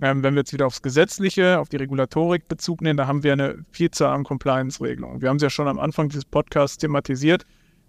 [0.00, 3.32] ähm, wenn wir jetzt wieder aufs Gesetzliche, auf die Regulatorik Bezug nehmen, da haben wir
[3.32, 5.20] eine Vielzahl an Compliance-Regelungen.
[5.20, 7.44] Wir haben es ja schon am Anfang dieses Podcasts thematisiert.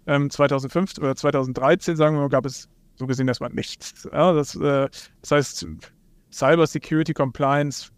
[0.06, 4.08] Ähm, 2005 oder 2013, sagen wir mal, gab es so gesehen erstmal nichts.
[4.12, 4.88] Ja, das, äh,
[5.20, 5.66] das heißt,
[6.30, 7.90] Cyber Security Compliance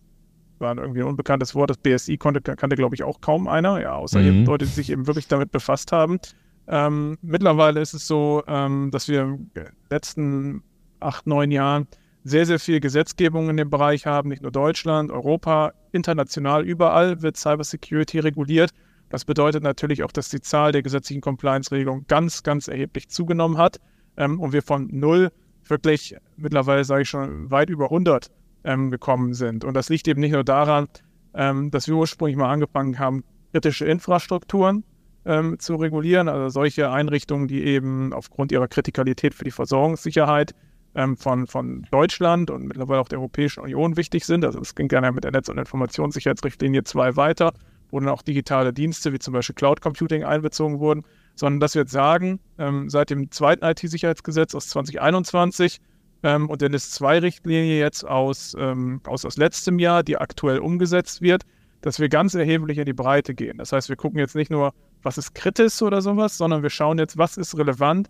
[0.60, 1.70] war irgendwie ein unbekanntes Wort.
[1.70, 4.26] Das BSI konnte, kannte, glaube ich, auch kaum einer, ja, außer mhm.
[4.26, 6.18] eben Leute, die sich eben wirklich damit befasst haben.
[6.66, 10.62] Ähm, mittlerweile ist es so, ähm, dass wir in den letzten
[11.00, 11.86] acht, neun Jahren
[12.24, 17.36] sehr, sehr viel Gesetzgebung in dem Bereich haben, nicht nur Deutschland, Europa, international, überall wird
[17.36, 18.70] Cybersecurity reguliert.
[19.08, 23.80] Das bedeutet natürlich auch, dass die Zahl der gesetzlichen Compliance-Regelungen ganz, ganz erheblich zugenommen hat
[24.18, 25.30] ähm, und wir von null
[25.64, 28.30] wirklich mittlerweile, sage ich schon, weit über 100
[28.68, 29.64] ähm, gekommen sind.
[29.64, 30.88] Und das liegt eben nicht nur daran,
[31.34, 34.84] ähm, dass wir ursprünglich mal angefangen haben, kritische Infrastrukturen
[35.24, 40.54] ähm, zu regulieren, also solche Einrichtungen, die eben aufgrund ihrer Kritikalität für die Versorgungssicherheit
[40.94, 44.44] ähm, von, von Deutschland und mittlerweile auch der Europäischen Union wichtig sind.
[44.44, 47.54] Also es ging gerne mit der Netz- und Informationssicherheitsrichtlinie 2 weiter,
[47.90, 51.04] wo dann auch digitale Dienste wie zum Beispiel Cloud Computing einbezogen wurden,
[51.34, 55.80] sondern dass wir jetzt sagen, ähm, seit dem zweiten IT-Sicherheitsgesetz aus 2021
[56.22, 61.42] ähm, und der NIS-2-Richtlinie jetzt aus, ähm, aus, aus letztem Jahr, die aktuell umgesetzt wird,
[61.80, 63.58] dass wir ganz erheblich in die Breite gehen.
[63.58, 66.98] Das heißt, wir gucken jetzt nicht nur, was ist kritisch oder sowas, sondern wir schauen
[66.98, 68.08] jetzt, was ist relevant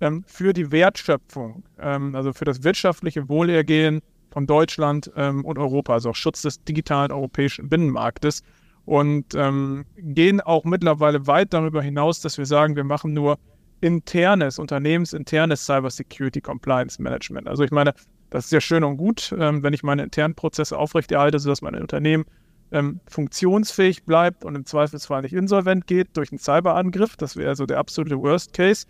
[0.00, 5.92] ähm, für die Wertschöpfung, ähm, also für das wirtschaftliche Wohlergehen von Deutschland ähm, und Europa,
[5.92, 8.42] also auch Schutz des digitalen europäischen Binnenmarktes
[8.86, 13.38] und ähm, gehen auch mittlerweile weit darüber hinaus, dass wir sagen, wir machen nur
[13.80, 17.48] internes, unternehmensinternes Cybersecurity Compliance Management.
[17.48, 17.94] Also ich meine,
[18.30, 21.74] das ist ja schön und gut, ähm, wenn ich meine internen Prozesse aufrechterhalte, sodass mein
[21.74, 22.24] Unternehmen
[22.72, 27.16] ähm, funktionsfähig bleibt und im Zweifelsfall nicht insolvent geht durch einen Cyberangriff.
[27.16, 28.86] Das wäre so der absolute Worst Case.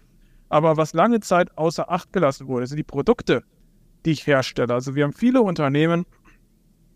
[0.51, 3.45] Aber was lange Zeit außer Acht gelassen wurde, sind die Produkte,
[4.05, 4.75] die ich herstelle.
[4.75, 6.05] Also wir haben viele Unternehmen,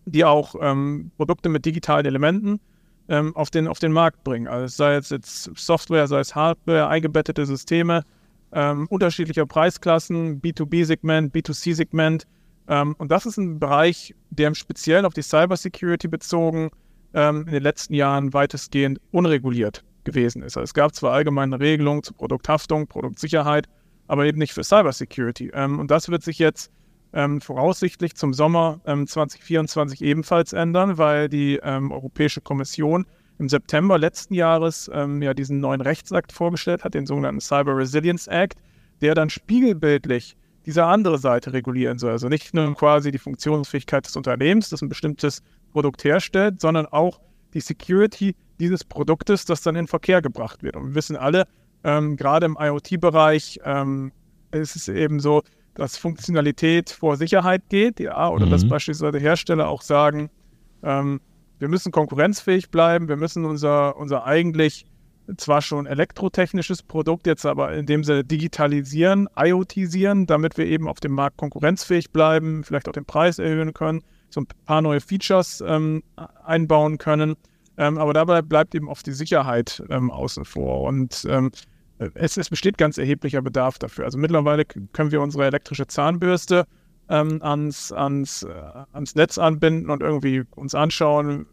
[0.04, 2.60] die auch ähm, Produkte mit digitalen Elementen
[3.08, 4.48] ähm, auf, den, auf den Markt bringen.
[4.48, 8.04] Also sei es jetzt Software, sei es Hardware, eingebettete Systeme,
[8.52, 12.26] ähm, unterschiedlicher Preisklassen, B2B-Segment, B2C-Segment.
[12.68, 16.70] Ähm, und das ist ein Bereich, der im Speziellen auf die Cybersecurity bezogen
[17.12, 20.56] ähm, in den letzten Jahren weitestgehend unreguliert gewesen ist.
[20.56, 23.66] Also es gab zwar allgemeine Regelungen zur Produkthaftung, Produktsicherheit,
[24.06, 25.50] aber eben nicht für Cybersecurity.
[25.54, 26.70] Ähm, und das wird sich jetzt
[27.14, 33.06] ähm, voraussichtlich zum Sommer 2024 ähm, ebenfalls ändern, weil die ähm, Europäische Kommission
[33.38, 38.26] im September letzten Jahres ähm, ja diesen neuen Rechtsakt vorgestellt hat, den sogenannten Cyber Resilience
[38.26, 38.58] Act,
[39.00, 42.12] der dann spiegelbildlich diese andere Seite regulieren soll.
[42.12, 47.20] Also nicht nur quasi die Funktionsfähigkeit des Unternehmens, das ein bestimmtes Produkt herstellt, sondern auch
[47.52, 50.76] die Security dieses Produktes, das dann in Verkehr gebracht wird.
[50.76, 51.46] Und wir wissen alle,
[51.84, 54.12] ähm, gerade im IoT-Bereich ähm,
[54.52, 55.42] ist es eben so,
[55.74, 58.50] dass Funktionalität vor Sicherheit geht, ja, oder mhm.
[58.50, 60.30] dass beispielsweise Hersteller auch sagen,
[60.82, 61.20] ähm,
[61.58, 64.86] wir müssen konkurrenzfähig bleiben, wir müssen unser, unser eigentlich
[65.36, 71.00] zwar schon elektrotechnisches Produkt jetzt aber in dem Sinne digitalisieren, IoTisieren, damit wir eben auf
[71.00, 75.62] dem Markt konkurrenzfähig bleiben, vielleicht auch den Preis erhöhen können, so ein paar neue Features
[75.66, 76.02] ähm,
[76.44, 77.36] einbauen können.
[77.76, 80.82] Ähm, aber dabei bleibt eben oft die Sicherheit ähm, außen vor.
[80.82, 81.50] Und ähm,
[82.14, 84.04] es, es, besteht ganz erheblicher Bedarf dafür.
[84.04, 86.66] Also mittlerweile können wir unsere elektrische Zahnbürste
[87.08, 88.52] ähm, ans, ans, äh,
[88.92, 91.46] ans Netz anbinden und irgendwie uns anschauen,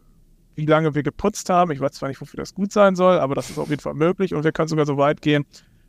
[0.54, 1.70] wie lange wir geputzt haben.
[1.70, 3.94] Ich weiß zwar nicht, wofür das gut sein soll, aber das ist auf jeden Fall
[3.94, 4.34] möglich.
[4.34, 5.44] Und wir können sogar so weit gehen,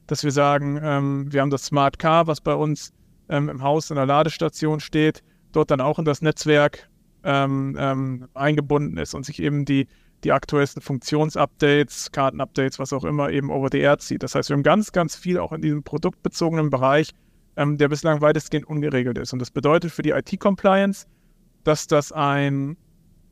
[0.08, 2.93] dass wir sagen, ähm, wir haben das Smart Car, was bei uns
[3.30, 6.89] ähm, im Haus in der Ladestation steht, dort dann auch in das Netzwerk
[7.23, 9.88] ähm, ähm eingebunden ist und sich eben die,
[10.23, 14.23] die aktuellsten Funktionsupdates, Kartenupdates, was auch immer, eben over the air zieht.
[14.23, 17.09] Das heißt, wir haben ganz, ganz viel auch in diesem produktbezogenen Bereich,
[17.57, 19.33] ähm, der bislang weitestgehend ungeregelt ist.
[19.33, 21.05] Und das bedeutet für die IT-Compliance,
[21.63, 22.77] dass das ein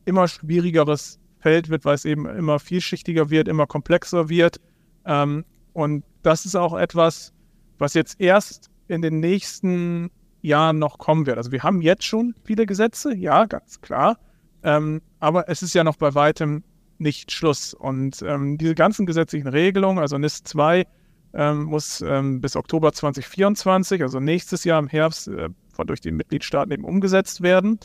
[0.06, 4.60] immer schwierigeres Feld wird, weil es eben immer vielschichtiger wird, immer komplexer wird.
[5.06, 7.34] Ähm, und das ist auch etwas,
[7.77, 11.38] was jetzt erst in den nächsten Jahren noch kommen wird.
[11.38, 14.17] Also wir haben jetzt schon viele Gesetze, ja, ganz klar.
[14.63, 16.63] Ähm, aber es ist ja noch bei weitem
[17.02, 17.74] nicht Schluss.
[17.74, 20.86] Und ähm, diese ganzen gesetzlichen Regelungen, also NIS 2
[21.34, 25.50] ähm, muss ähm, bis Oktober 2024, also nächstes Jahr im Herbst, äh,
[25.86, 27.80] durch die Mitgliedstaaten eben umgesetzt werden.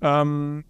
[0.00, 0.64] Ähm,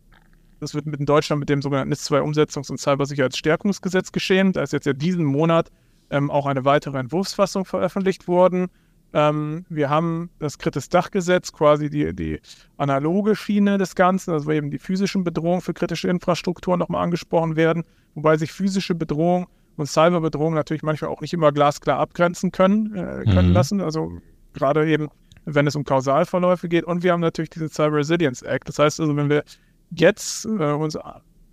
[0.58, 4.52] das wird mit in Deutschland mit dem sogenannten NIS-2-Umsetzungs- und Cybersicherheitsstärkungsgesetz geschehen.
[4.52, 5.70] Da ist jetzt ja diesen Monat
[6.10, 8.68] ähm, auch eine weitere Entwurfsfassung veröffentlicht worden.
[9.14, 12.40] Ähm, wir haben das kritis Dachgesetz, quasi die, die
[12.76, 17.84] analoge Schiene des Ganzen, also eben die physischen Bedrohungen für kritische Infrastrukturen nochmal angesprochen werden,
[18.14, 19.46] wobei sich physische Bedrohung
[19.76, 23.54] und Cyberbedrohung natürlich manchmal auch nicht immer glasklar abgrenzen können, äh, können mhm.
[23.54, 23.80] lassen.
[23.80, 24.12] Also
[24.54, 25.08] gerade eben,
[25.44, 26.84] wenn es um Kausalverläufe geht.
[26.84, 28.68] Und wir haben natürlich diesen Cyber Resilience Act.
[28.68, 29.44] Das heißt also, wenn wir
[29.90, 30.96] jetzt äh, uns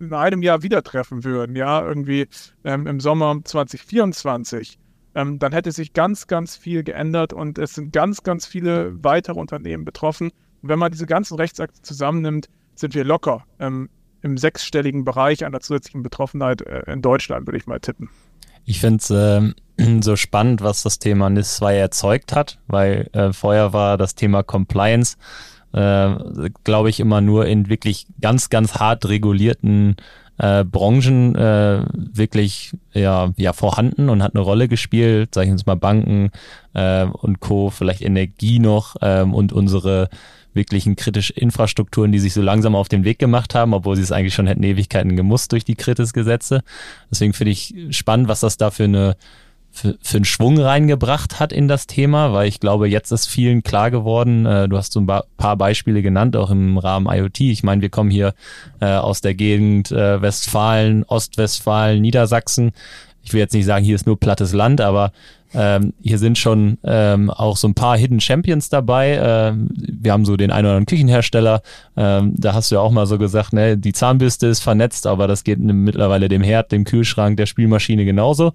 [0.00, 2.26] in einem Jahr wieder treffen würden, ja, irgendwie
[2.64, 4.78] ähm, im Sommer 2024,
[5.14, 9.38] ähm, dann hätte sich ganz, ganz viel geändert und es sind ganz, ganz viele weitere
[9.38, 10.30] Unternehmen betroffen.
[10.62, 13.88] Und wenn man diese ganzen Rechtsakte zusammennimmt, sind wir locker ähm,
[14.22, 18.10] im sechsstelligen Bereich einer zusätzlichen Betroffenheit äh, in Deutschland, würde ich mal tippen.
[18.64, 23.32] Ich finde es äh, so spannend, was das Thema NIS 2 erzeugt hat, weil äh,
[23.32, 25.16] vorher war das Thema Compliance
[25.72, 26.10] äh,
[26.64, 29.96] glaube ich, immer nur in wirklich ganz, ganz hart regulierten
[30.38, 35.66] äh, Branchen äh, wirklich ja, ja vorhanden und hat eine Rolle gespielt, sage ich uns
[35.66, 36.30] mal Banken
[36.72, 40.08] äh, und Co., vielleicht Energie noch ähm, und unsere
[40.54, 44.12] wirklichen kritischen Infrastrukturen, die sich so langsam auf den Weg gemacht haben, obwohl sie es
[44.12, 46.62] eigentlich schon hätten Ewigkeiten gemusst durch die Kritis-Gesetze.
[47.10, 49.16] Deswegen finde ich spannend, was das da für eine
[49.70, 53.62] für, für einen Schwung reingebracht hat in das Thema, weil ich glaube, jetzt ist vielen
[53.62, 57.40] klar geworden, äh, du hast so ein paar Beispiele genannt, auch im Rahmen IoT.
[57.40, 58.34] Ich meine, wir kommen hier
[58.80, 62.72] äh, aus der Gegend äh, Westfalen, Ostwestfalen, Niedersachsen.
[63.30, 65.12] Ich will jetzt nicht sagen, hier ist nur plattes Land, aber
[65.54, 69.20] ähm, hier sind schon ähm, auch so ein paar Hidden Champions dabei.
[69.22, 71.62] Ähm, wir haben so den einen oder anderen Küchenhersteller.
[71.96, 75.28] Ähm, da hast du ja auch mal so gesagt, ne, die Zahnbürste ist vernetzt, aber
[75.28, 78.52] das geht mittlerweile dem Herd, dem Kühlschrank, der Spielmaschine genauso.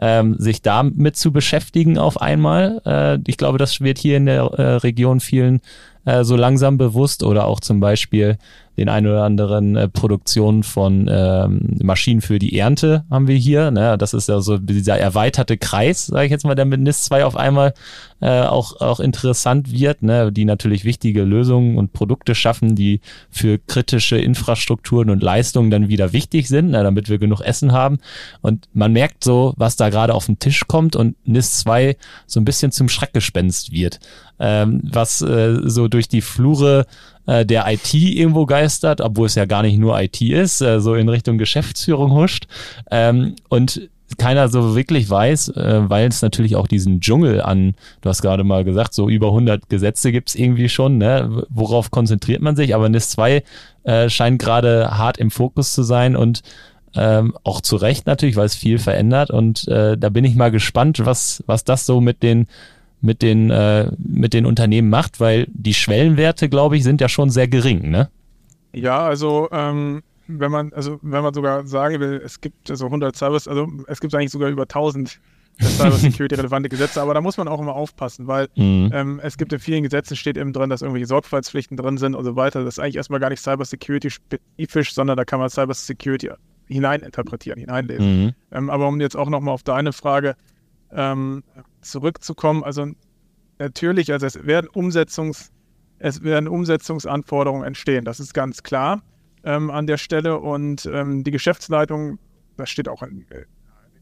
[0.00, 4.42] Ähm, sich damit zu beschäftigen auf einmal, äh, ich glaube, das wird hier in der
[4.42, 5.60] äh, Region vielen
[6.04, 8.38] äh, so langsam bewusst oder auch zum Beispiel
[8.78, 13.70] den ein oder anderen äh, Produktion von ähm, Maschinen für die Ernte haben wir hier.
[13.70, 13.98] Ne?
[13.98, 17.36] Das ist ja so dieser erweiterte Kreis, sage ich jetzt mal, damit NIS 2 auf
[17.36, 17.74] einmal
[18.20, 23.58] äh, auch, auch interessant wird, ne, die natürlich wichtige Lösungen und Produkte schaffen, die für
[23.58, 27.98] kritische Infrastrukturen und Leistungen dann wieder wichtig sind, ne, damit wir genug Essen haben.
[28.40, 32.40] Und man merkt so, was da gerade auf den Tisch kommt und NIS 2 so
[32.40, 34.00] ein bisschen zum Schreckgespenst wird,
[34.42, 36.84] ähm, was äh, so durch die Flure
[37.26, 40.96] äh, der IT irgendwo geistert, obwohl es ja gar nicht nur IT ist, äh, so
[40.96, 42.48] in Richtung Geschäftsführung huscht.
[42.90, 48.08] Ähm, und keiner so wirklich weiß, äh, weil es natürlich auch diesen Dschungel an, du
[48.08, 51.44] hast gerade mal gesagt, so über 100 Gesetze gibt's irgendwie schon, ne?
[51.48, 53.42] worauf konzentriert man sich, aber NIS 2
[53.84, 56.42] äh, scheint gerade hart im Fokus zu sein und
[56.94, 60.50] ähm, auch zu Recht natürlich, weil es viel verändert und äh, da bin ich mal
[60.50, 62.48] gespannt, was, was das so mit den
[63.02, 67.30] mit den, äh, mit den Unternehmen macht, weil die Schwellenwerte, glaube ich, sind ja schon
[67.30, 68.08] sehr gering, ne?
[68.72, 73.14] Ja, also ähm, wenn man, also wenn man sogar sagen will, es gibt also 100
[73.16, 75.20] Cyber, also es gibt eigentlich sogar über 1000
[75.60, 78.90] Cybersecurity-relevante Gesetze, aber da muss man auch immer aufpassen, weil mhm.
[78.94, 82.24] ähm, es gibt in vielen Gesetzen steht eben drin, dass irgendwelche Sorgfaltspflichten drin sind und
[82.24, 82.64] so weiter.
[82.64, 86.30] Das ist eigentlich erstmal gar nicht Cybersecurity-spezifisch, sondern da kann man Cybersecurity
[86.68, 88.24] hineininterpretieren, hineinlesen.
[88.24, 88.32] Mhm.
[88.50, 90.36] Ähm, aber um jetzt auch nochmal auf deine Frage
[90.90, 91.42] ähm,
[91.82, 92.86] zurückzukommen, also
[93.58, 95.52] natürlich, also es werden Umsetzungs,
[95.98, 99.02] es werden Umsetzungsanforderungen entstehen, das ist ganz klar
[99.44, 102.18] ähm, an der Stelle und ähm, die Geschäftsleitung,
[102.56, 103.44] das steht auch in äh,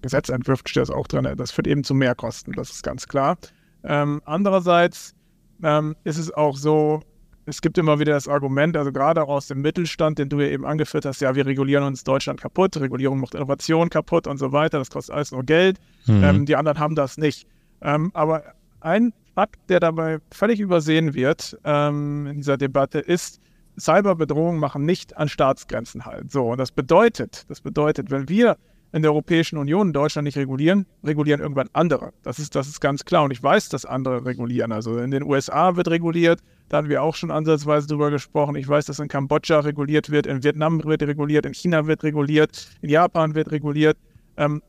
[0.02, 3.36] Gesetzentwürfen steht das auch drin, das führt eben zu Mehrkosten, das ist ganz klar.
[3.82, 5.14] Ähm, andererseits
[5.62, 7.02] ähm, ist es auch so,
[7.46, 10.48] es gibt immer wieder das Argument, also gerade auch aus dem Mittelstand, den du ja
[10.48, 14.52] eben angeführt hast, ja, wir regulieren uns Deutschland kaputt, Regulierung macht Innovation kaputt und so
[14.52, 15.78] weiter, das kostet alles nur Geld.
[16.06, 16.24] Mhm.
[16.24, 17.46] Ähm, die anderen haben das nicht.
[17.82, 18.42] Ähm, aber
[18.80, 23.40] ein Fakt, der dabei völlig übersehen wird ähm, in dieser Debatte, ist,
[23.78, 26.30] Cyberbedrohungen machen nicht an Staatsgrenzen halt.
[26.30, 28.56] So, und das bedeutet, das bedeutet, wenn wir
[28.92, 32.12] in der Europäischen Union in Deutschland nicht regulieren, regulieren irgendwann andere.
[32.22, 33.24] Das ist, das ist ganz klar.
[33.24, 34.72] Und ich weiß, dass andere regulieren.
[34.72, 38.56] Also in den USA wird reguliert, da hatten wir auch schon ansatzweise drüber gesprochen.
[38.56, 42.68] Ich weiß, dass in Kambodscha reguliert wird, in Vietnam wird reguliert, in China wird reguliert,
[42.82, 43.96] in Japan wird reguliert.
[44.36, 44.62] Ähm,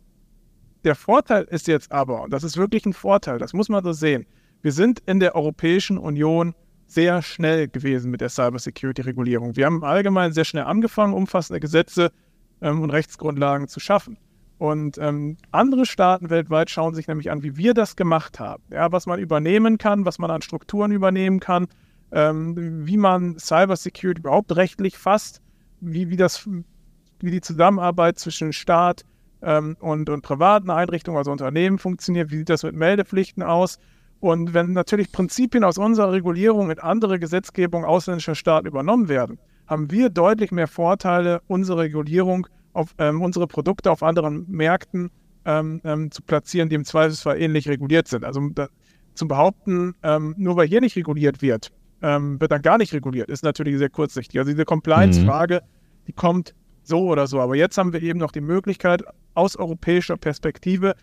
[0.84, 3.92] der Vorteil ist jetzt aber, und das ist wirklich ein Vorteil, das muss man so
[3.92, 4.26] sehen,
[4.62, 6.54] wir sind in der Europäischen Union
[6.88, 9.56] sehr schnell gewesen mit der Cybersecurity-Regulierung.
[9.56, 12.12] Wir haben allgemein sehr schnell angefangen, umfassende Gesetze
[12.62, 14.18] ähm, und Rechtsgrundlagen zu schaffen.
[14.58, 18.62] Und ähm, andere Staaten weltweit schauen sich nämlich an, wie wir das gemacht haben.
[18.72, 21.68] Ja, was man übernehmen kann, was man an Strukturen übernehmen kann,
[22.12, 25.42] ähm, wie man Cybersecurity überhaupt rechtlich fasst,
[25.80, 26.48] wie, wie, das,
[27.22, 29.04] wie die Zusammenarbeit zwischen Staat
[29.42, 33.80] ähm, und, und privaten Einrichtungen, also Unternehmen funktioniert, wie sieht das mit Meldepflichten aus.
[34.20, 39.90] Und wenn natürlich Prinzipien aus unserer Regulierung in andere Gesetzgebung ausländischer Staaten übernommen werden, haben
[39.90, 45.12] wir deutlich mehr Vorteile, unsere Regulierung auf ähm, unsere Produkte auf anderen Märkten
[45.46, 48.24] ähm, ähm, zu platzieren, die im Zweifelsfall ähnlich reguliert sind.
[48.24, 48.68] Also da,
[49.14, 53.30] zu behaupten, ähm, nur weil hier nicht reguliert wird, ähm, wird dann gar nicht reguliert,
[53.30, 54.40] ist natürlich sehr kurzsichtig.
[54.40, 56.06] Also diese Compliance-Frage, mhm.
[56.08, 57.40] die kommt so oder so.
[57.40, 60.96] Aber jetzt haben wir eben noch die Möglichkeit, aus europäischer Perspektive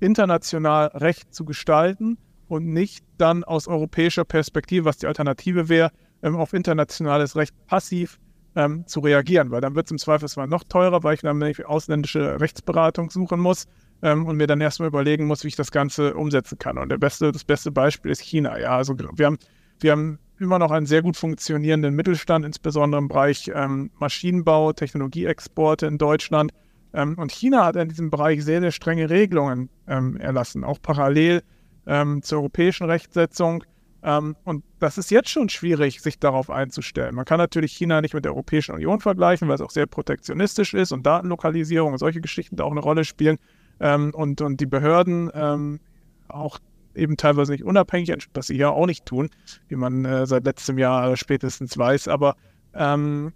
[0.00, 2.18] international Recht zu gestalten
[2.48, 5.90] und nicht dann aus europäischer Perspektive, was die Alternative wäre,
[6.22, 8.18] ähm, auf internationales Recht passiv
[8.56, 11.66] ähm, zu reagieren, weil dann wird es im Zweifelsfall noch teurer, weil ich dann nämlich
[11.66, 13.66] ausländische Rechtsberatung suchen muss
[14.02, 16.78] ähm, und mir dann erstmal überlegen muss, wie ich das Ganze umsetzen kann.
[16.78, 18.58] Und der beste, das beste Beispiel ist China.
[18.58, 19.38] Ja, also wir haben,
[19.80, 25.86] wir haben immer noch einen sehr gut funktionierenden Mittelstand, insbesondere im Bereich ähm, Maschinenbau, Technologieexporte
[25.86, 26.52] in Deutschland.
[26.92, 31.42] Ähm, und China hat in diesem Bereich sehr, sehr strenge Regelungen ähm, erlassen, auch parallel
[31.86, 33.64] ähm, zur europäischen Rechtsetzung.
[34.02, 37.14] Ähm, und das ist jetzt schon schwierig, sich darauf einzustellen.
[37.14, 40.74] Man kann natürlich China nicht mit der Europäischen Union vergleichen, weil es auch sehr protektionistisch
[40.74, 43.38] ist und Datenlokalisierung und solche Geschichten da auch eine Rolle spielen.
[43.80, 45.80] Ähm, und, und die Behörden
[46.28, 46.58] auch
[46.94, 49.30] eben teilweise nicht unabhängig, was sie ja auch nicht tun,
[49.68, 52.08] wie man äh, seit letztem Jahr spätestens weiß.
[52.08, 52.36] Aber
[52.74, 53.32] ähm,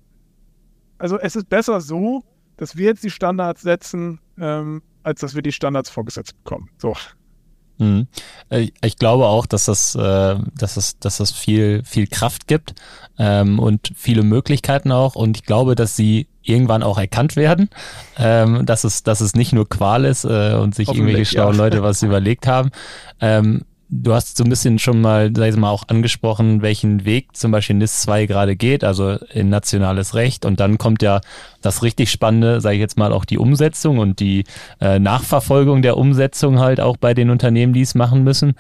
[0.98, 2.22] also es ist besser so,
[2.56, 6.70] dass wir jetzt die Standards setzen, ähm, als dass wir die Standards vorgesetzt bekommen.
[6.78, 6.94] So.
[7.78, 8.08] Mhm.
[8.50, 12.74] Äh, ich glaube auch, dass das, äh, dass das, dass das viel, viel Kraft gibt
[13.18, 15.14] ähm, und viele Möglichkeiten auch.
[15.14, 17.68] Und ich glaube, dass sie irgendwann auch erkannt werden,
[18.18, 21.62] ähm, dass es, dass es nicht nur Qual ist äh, und sich irgendwelche schlauen ja.
[21.62, 22.70] Leute was überlegt haben.
[23.90, 27.53] Du hast so ein bisschen schon mal, sag ich mal, auch angesprochen, welchen Weg zum
[27.53, 30.45] Beispiel NIS 2 gerade geht, also in nationales Recht.
[30.45, 31.22] Und dann kommt ja
[31.62, 34.45] das richtig Spannende, sage ich jetzt mal, auch die Umsetzung und die
[34.82, 38.57] äh, Nachverfolgung der Umsetzung halt auch bei den Unternehmen, die es machen müssen.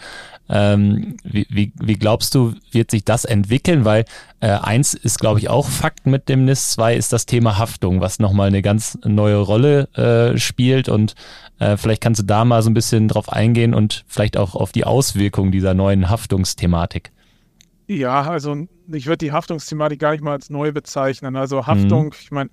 [0.48, 3.84] Ähm, wie, wie, wie glaubst du, wird sich das entwickeln?
[3.84, 4.04] Weil
[4.40, 8.00] Äh, eins ist, glaube ich, auch Fakt mit dem NIS 2 ist das Thema Haftung,
[8.00, 11.16] was nochmal eine ganz neue Rolle äh, spielt und
[11.58, 14.70] äh, vielleicht kannst du da mal so ein bisschen drauf eingehen und vielleicht auch auf
[14.70, 17.10] die Auswirkungen dieser neuen Haftungsthematik.
[17.88, 21.34] Ja, also ich würde die Haftungsthematik gar nicht mal als neu bezeichnen.
[21.34, 22.12] Also Haftung, mhm.
[22.20, 22.50] ich meine,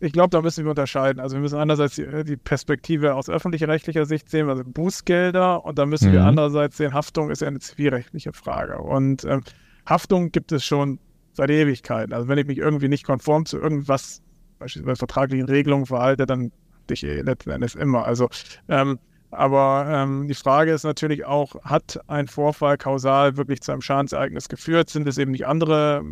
[0.00, 1.20] ich glaube, da müssen wir unterscheiden.
[1.20, 5.86] Also wir müssen einerseits die, die Perspektive aus öffentlich-rechtlicher Sicht sehen, also Bußgelder, und da
[5.86, 6.14] müssen mhm.
[6.14, 8.78] wir andererseits sehen, Haftung ist ja eine zivilrechtliche Frage.
[8.78, 9.42] Und ähm,
[9.86, 10.98] Haftung gibt es schon
[11.34, 12.14] seit Ewigkeiten.
[12.14, 14.22] Also wenn ich mich irgendwie nicht konform zu irgendwas,
[14.58, 16.50] beispielsweise vertraglichen Regelungen verhalte, dann
[16.88, 18.06] dich eh letzten Endes immer.
[18.06, 18.28] Also
[18.68, 18.98] ähm,
[19.30, 24.48] aber ähm, die Frage ist natürlich auch, hat ein Vorfall kausal wirklich zu einem Schadensereignis
[24.48, 24.90] geführt?
[24.90, 26.02] Sind es eben nicht andere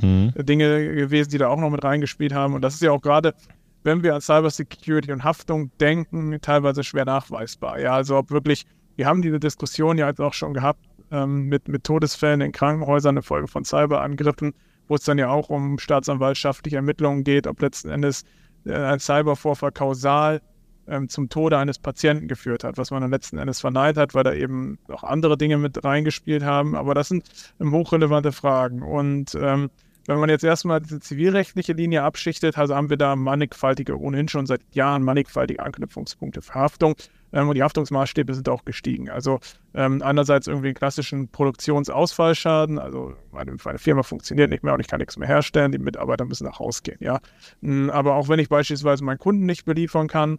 [0.00, 0.32] mhm.
[0.36, 2.54] Dinge gewesen, die da auch noch mit reingespielt haben?
[2.54, 3.34] Und das ist ja auch gerade,
[3.82, 7.78] wenn wir an Cybersecurity und Haftung denken, teilweise schwer nachweisbar.
[7.78, 8.66] Ja, also ob wirklich,
[8.96, 10.80] wir haben diese Diskussion ja jetzt auch schon gehabt
[11.10, 14.54] ähm, mit, mit Todesfällen in Krankenhäusern, eine Folge von Cyberangriffen,
[14.88, 18.24] wo es dann ja auch um staatsanwaltschaftliche Ermittlungen geht, ob letzten Endes
[18.64, 20.40] äh, ein Cybervorfall kausal
[20.86, 24.24] ähm, zum Tode eines Patienten geführt hat, was man dann letzten Endes verneint hat, weil
[24.24, 26.74] da eben auch andere Dinge mit reingespielt haben.
[26.74, 27.24] Aber das sind
[27.60, 28.82] ähm, hochrelevante Fragen.
[28.82, 29.70] Und ähm,
[30.06, 34.46] wenn man jetzt erstmal diese zivilrechtliche Linie abschichtet, also haben wir da mannigfaltige, ohnehin schon
[34.46, 36.94] seit Jahren mannigfaltige Anknüpfungspunkte für Haftung.
[37.32, 39.10] Ähm, und die Haftungsmaßstäbe sind auch gestiegen.
[39.10, 39.40] Also
[39.74, 44.86] ähm, einerseits irgendwie einen klassischen Produktionsausfallschaden, also meine, meine, Firma funktioniert nicht mehr und ich
[44.88, 47.18] kann nichts mehr herstellen, die Mitarbeiter müssen nach Hause gehen, ja.
[47.62, 50.38] Hm, aber auch wenn ich beispielsweise meinen Kunden nicht beliefern kann,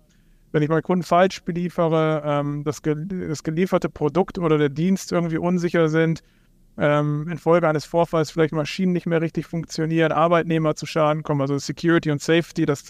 [0.54, 2.96] wenn ich meinen Kunden falsch beliefere, ähm, das, ge
[3.28, 6.24] das, gelieferte Produkt oder der Dienst irgendwie unsicher sind,
[6.78, 11.58] ähm, infolge eines Vorfalls vielleicht Maschinen nicht mehr richtig funktionieren, Arbeitnehmer zu Schaden kommen, also
[11.58, 12.84] Security und Safety, das,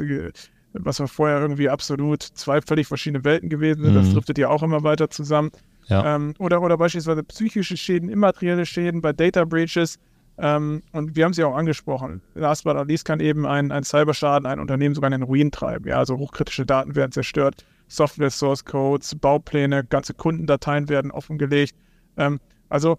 [0.74, 3.98] was wir vorher irgendwie absolut zwei völlig verschiedene Welten gewesen sind, mhm.
[3.98, 5.52] das driftet ja auch immer weiter zusammen.
[5.88, 6.16] Ja.
[6.16, 10.00] Ähm, oder, oder beispielsweise psychische Schäden, immaterielle Schäden bei Data Breaches,
[10.38, 12.22] ähm, und wir haben sie auch angesprochen.
[12.34, 15.52] Last but not least kann eben ein, ein Cyberschaden ein Unternehmen sogar in den Ruin
[15.52, 15.88] treiben.
[15.88, 21.76] Ja, also hochkritische Daten werden zerstört, Software Source Codes, Baupläne, ganze Kundendateien werden offengelegt.
[22.18, 22.98] Ähm, also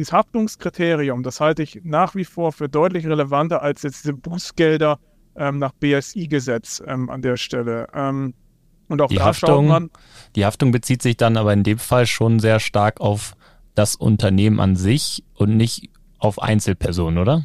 [0.00, 4.98] dieses Haftungskriterium, das halte ich nach wie vor für deutlich relevanter als jetzt diese Bußgelder
[5.36, 7.86] ähm, nach BSI-Gesetz ähm, an der Stelle.
[7.94, 8.34] Ähm,
[8.88, 9.90] und auch die da Haftung, man.
[10.34, 13.34] Die Haftung bezieht sich dann aber in dem Fall schon sehr stark auf
[13.74, 17.44] das Unternehmen an sich und nicht auf Einzelpersonen, oder?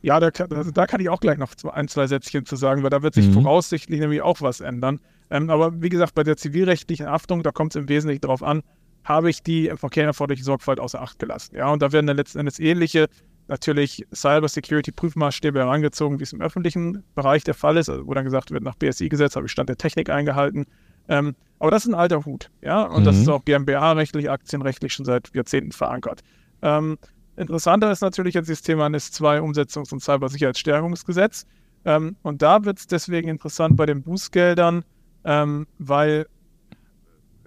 [0.00, 2.90] Ja, da, also da kann ich auch gleich noch ein, zwei Sätzchen zu sagen, weil
[2.90, 3.34] da wird sich mhm.
[3.42, 5.00] voraussichtlich nämlich auch was ändern.
[5.30, 8.62] Ähm, aber wie gesagt, bei der zivilrechtlichen Haftung, da kommt es im Wesentlichen darauf an,
[9.08, 11.56] habe ich die im Verkehr erforderliche Sorgfalt außer Acht gelassen.
[11.56, 13.08] Ja, und da werden dann letzten Endes ähnliche,
[13.48, 18.50] natürlich Cyber-Security-Prüfmaßstäbe herangezogen, wie es im öffentlichen Bereich der Fall ist, also wo dann gesagt
[18.50, 20.66] wird, nach BSI-Gesetz habe ich Stand der Technik eingehalten.
[21.08, 23.04] Ähm, aber das ist ein alter Hut, ja, und mhm.
[23.06, 26.20] das ist auch GmbH-rechtlich, aktienrechtlich schon seit Jahrzehnten verankert.
[26.60, 26.98] Ähm,
[27.36, 31.46] Interessanter ist natürlich jetzt das Thema NIS-2 Umsetzungs- und Cybersicherheitsstärkungsgesetz.
[31.84, 34.84] Ähm, und da wird es deswegen interessant bei den Bußgeldern,
[35.24, 36.26] ähm, weil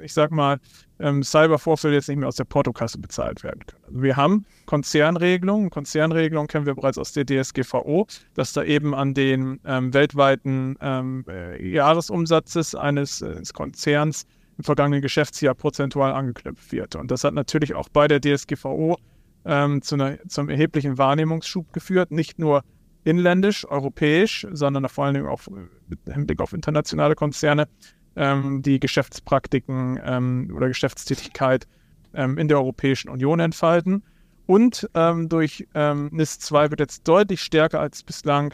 [0.01, 0.59] ich sag mal,
[1.01, 3.83] ähm, Cybervorfälle jetzt nicht mehr aus der Portokasse bezahlt werden können.
[3.87, 5.69] Also wir haben Konzernregelungen.
[5.69, 11.25] Konzernregelungen kennen wir bereits aus der DSGVO, dass da eben an den ähm, weltweiten ähm,
[11.27, 14.25] äh, Jahresumsatzes eines, äh, Konzerns
[14.57, 16.95] im vergangenen Geschäftsjahr prozentual angeknüpft wird.
[16.95, 18.97] Und das hat natürlich auch bei der DSGVO
[19.45, 22.63] ähm, zu einer, zum erheblichen Wahrnehmungsschub geführt, nicht nur
[23.03, 25.41] inländisch, europäisch, sondern vor allen Dingen auch
[25.87, 27.67] mit Hinblick auf internationale Konzerne,
[28.15, 31.67] ähm, die Geschäftspraktiken ähm, oder Geschäftstätigkeit
[32.13, 34.03] ähm, in der Europäischen Union entfalten.
[34.45, 38.53] Und ähm, durch ähm, NIS 2 wird jetzt deutlich stärker als bislang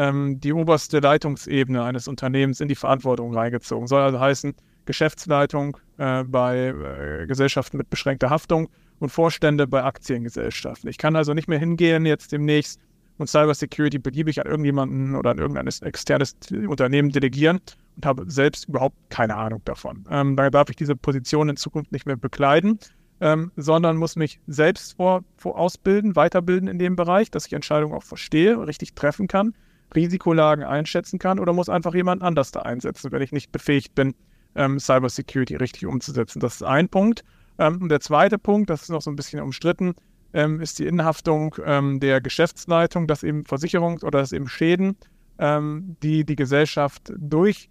[0.00, 3.88] die oberste Leitungsebene eines Unternehmens in die Verantwortung reingezogen.
[3.88, 4.54] Soll also heißen,
[4.88, 10.88] Geschäftsleitung äh, bei äh, Gesellschaften mit beschränkter Haftung und Vorstände bei Aktiengesellschaften.
[10.88, 12.80] Ich kann also nicht mehr hingehen jetzt demnächst
[13.18, 17.60] und Cybersecurity beliebig an irgendjemanden oder an irgendein externes Unternehmen delegieren
[17.96, 20.06] und habe selbst überhaupt keine Ahnung davon.
[20.10, 22.78] Ähm, da darf ich diese Position in Zukunft nicht mehr bekleiden,
[23.20, 27.94] ähm, sondern muss mich selbst vor, vor ausbilden, weiterbilden in dem Bereich, dass ich Entscheidungen
[27.94, 29.54] auch verstehe, richtig treffen kann,
[29.94, 34.14] Risikolagen einschätzen kann oder muss einfach jemand anders da einsetzen, wenn ich nicht befähigt bin,
[34.54, 36.40] ähm, Cybersecurity richtig umzusetzen.
[36.40, 37.24] Das ist ein Punkt.
[37.58, 39.94] Ähm, und der zweite Punkt, das ist noch so ein bisschen umstritten,
[40.32, 44.96] ähm, ist die Inhaftung ähm, der Geschäftsleitung, dass eben Versicherungs- oder dass eben Schäden,
[45.38, 47.68] ähm, die die Gesellschaft durch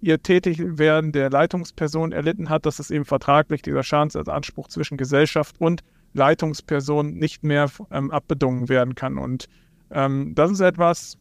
[0.00, 5.82] ihr Tätigwerden der Leitungsperson erlitten hat, dass es eben vertraglich dieser Schadensersatzanspruch zwischen Gesellschaft und
[6.14, 9.18] Leitungsperson nicht mehr ähm, abbedungen werden kann.
[9.18, 9.48] Und
[9.90, 11.18] ähm, das ist etwas,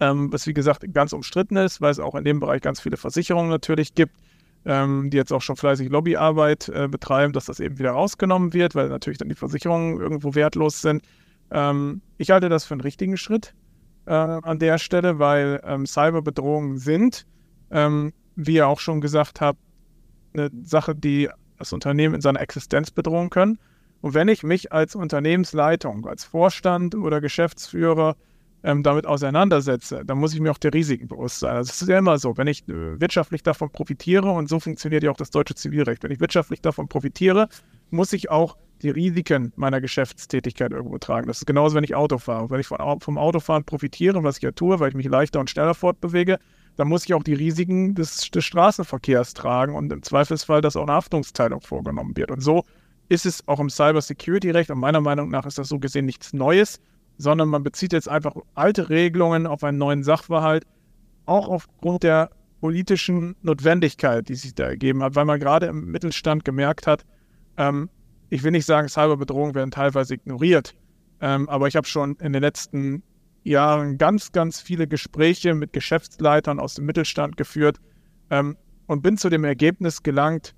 [0.00, 3.50] was wie gesagt ganz umstritten ist, weil es auch in dem Bereich ganz viele Versicherungen
[3.50, 4.14] natürlich gibt
[4.64, 8.74] ähm, die jetzt auch schon fleißig Lobbyarbeit äh, betreiben, dass das eben wieder rausgenommen wird,
[8.74, 11.02] weil natürlich dann die Versicherungen irgendwo wertlos sind.
[11.50, 13.54] Ähm, ich halte das für einen richtigen Schritt
[14.06, 17.26] äh, an der Stelle, weil ähm, Cyberbedrohungen sind,
[17.70, 19.58] ähm, wie ihr auch schon gesagt habt,
[20.34, 21.28] eine Sache, die
[21.58, 23.58] das Unternehmen in seiner Existenz bedrohen können.
[24.00, 28.16] Und wenn ich mich als Unternehmensleitung, als Vorstand oder Geschäftsführer
[28.62, 31.56] ähm, damit auseinandersetze, dann muss ich mir auch der Risiken bewusst sein.
[31.56, 35.02] Also es ist ja immer so, wenn ich äh, wirtschaftlich davon profitiere, und so funktioniert
[35.02, 37.48] ja auch das deutsche Zivilrecht, wenn ich wirtschaftlich davon profitiere,
[37.90, 41.26] muss ich auch die Risiken meiner Geschäftstätigkeit irgendwo tragen.
[41.26, 42.50] Das ist genauso, wenn ich Auto fahre.
[42.50, 45.50] Wenn ich von, vom Autofahren profitiere, was ich ja tue, weil ich mich leichter und
[45.50, 46.38] schneller fortbewege,
[46.76, 50.84] dann muss ich auch die Risiken des, des Straßenverkehrs tragen und im Zweifelsfall, dass auch
[50.84, 52.30] eine Haftungsteilung vorgenommen wird.
[52.30, 52.64] Und so
[53.08, 56.80] ist es auch im Cyber-Security-Recht und meiner Meinung nach ist das so gesehen nichts Neues,
[57.18, 60.64] sondern man bezieht jetzt einfach alte Regelungen auf einen neuen Sachverhalt,
[61.26, 66.44] auch aufgrund der politischen Notwendigkeit, die sich da ergeben hat, weil man gerade im Mittelstand
[66.44, 67.04] gemerkt hat,
[67.56, 67.90] ähm,
[68.30, 70.74] ich will nicht sagen, Cyberbedrohungen werden teilweise ignoriert,
[71.20, 73.02] ähm, aber ich habe schon in den letzten
[73.44, 77.78] Jahren ganz, ganz viele Gespräche mit Geschäftsleitern aus dem Mittelstand geführt
[78.30, 78.56] ähm,
[78.86, 80.54] und bin zu dem Ergebnis gelangt,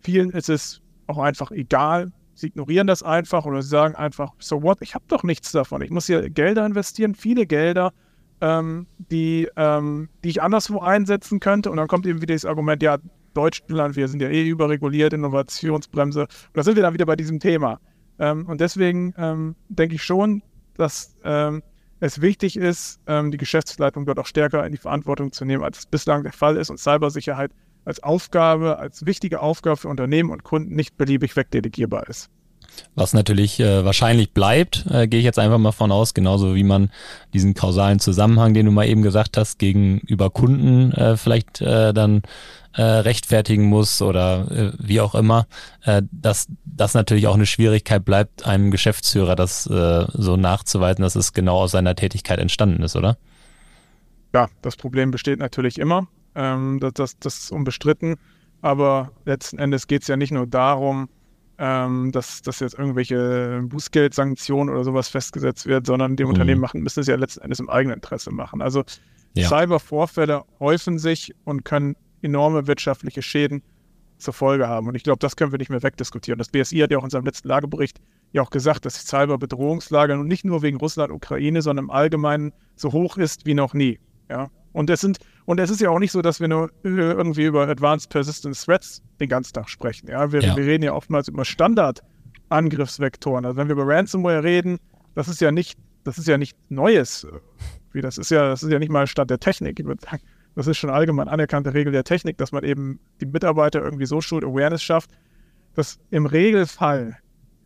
[0.00, 2.12] vielen ist es auch einfach egal.
[2.34, 5.82] Sie ignorieren das einfach oder sie sagen einfach, so what, ich habe doch nichts davon.
[5.82, 7.92] Ich muss hier Gelder investieren, viele Gelder,
[8.40, 11.70] ähm, die, ähm, die ich anderswo einsetzen könnte.
[11.70, 12.98] Und dann kommt eben wieder das Argument, ja,
[13.34, 16.22] Deutschland, wir sind ja eh überreguliert, Innovationsbremse.
[16.22, 17.80] Und da sind wir dann wieder bei diesem Thema.
[18.18, 20.42] Ähm, und deswegen ähm, denke ich schon,
[20.76, 21.62] dass ähm,
[22.00, 25.80] es wichtig ist, ähm, die Geschäftsleitung dort auch stärker in die Verantwortung zu nehmen, als
[25.80, 27.50] es bislang der Fall ist und Cybersicherheit
[27.84, 32.30] als Aufgabe, als wichtige Aufgabe für Unternehmen und Kunden nicht beliebig wegdelegierbar ist.
[32.94, 36.64] Was natürlich äh, wahrscheinlich bleibt, äh, gehe ich jetzt einfach mal von aus, genauso wie
[36.64, 36.90] man
[37.32, 42.22] diesen kausalen Zusammenhang, den du mal eben gesagt hast, gegenüber Kunden äh, vielleicht äh, dann
[42.72, 45.46] äh, rechtfertigen muss oder äh, wie auch immer,
[45.84, 51.14] äh, dass das natürlich auch eine Schwierigkeit bleibt, einem Geschäftsführer das äh, so nachzuweisen, dass
[51.14, 53.16] es genau aus seiner Tätigkeit entstanden ist, oder?
[54.32, 56.08] Ja, das Problem besteht natürlich immer.
[56.34, 58.16] Ähm, das, das, das ist unbestritten.
[58.62, 61.08] Aber letzten Endes geht es ja nicht nur darum,
[61.58, 66.30] ähm, dass, dass jetzt irgendwelche Bußgeldsanktionen oder sowas festgesetzt wird, sondern die mhm.
[66.30, 68.62] Unternehmen machen, müssen es ja letzten Endes im eigenen Interesse machen.
[68.62, 68.82] Also
[69.34, 69.48] ja.
[69.48, 73.62] Cybervorfälle häufen sich und können enorme wirtschaftliche Schäden
[74.18, 74.88] zur Folge haben.
[74.88, 76.38] Und ich glaube, das können wir nicht mehr wegdiskutieren.
[76.38, 78.00] Das BSI hat ja auch in seinem letzten Lagebericht
[78.32, 81.90] ja auch gesagt, dass die Cyberbedrohungslage nun nicht nur wegen Russland und Ukraine, sondern im
[81.90, 83.98] Allgemeinen so hoch ist wie noch nie.
[84.28, 84.50] Ja.
[84.74, 87.68] Und es sind, und es ist ja auch nicht so, dass wir nur irgendwie über
[87.68, 90.08] Advanced Persistent Threats den ganzen Tag sprechen.
[90.08, 90.56] Ja, wir, ja.
[90.56, 93.44] wir reden ja oftmals über Standard-Angriffsvektoren.
[93.44, 94.80] Also wenn wir über Ransomware reden,
[95.14, 97.24] das ist ja nicht, das ist ja nicht Neues.
[97.92, 99.78] Wie das ist ja, das ist ja nicht mal Stand der Technik.
[99.78, 100.24] Ich würde sagen,
[100.56, 104.20] das ist schon allgemein anerkannte Regel der Technik, dass man eben die Mitarbeiter irgendwie so
[104.20, 105.12] schult Awareness schafft,
[105.74, 107.16] dass im Regelfall,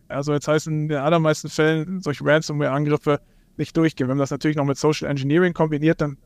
[0.08, 3.22] also jetzt heißt in den allermeisten Fällen solche Ransomware-Angriffe
[3.56, 4.08] nicht durchgehen.
[4.08, 6.18] Wenn man das natürlich noch mit Social Engineering kombiniert, dann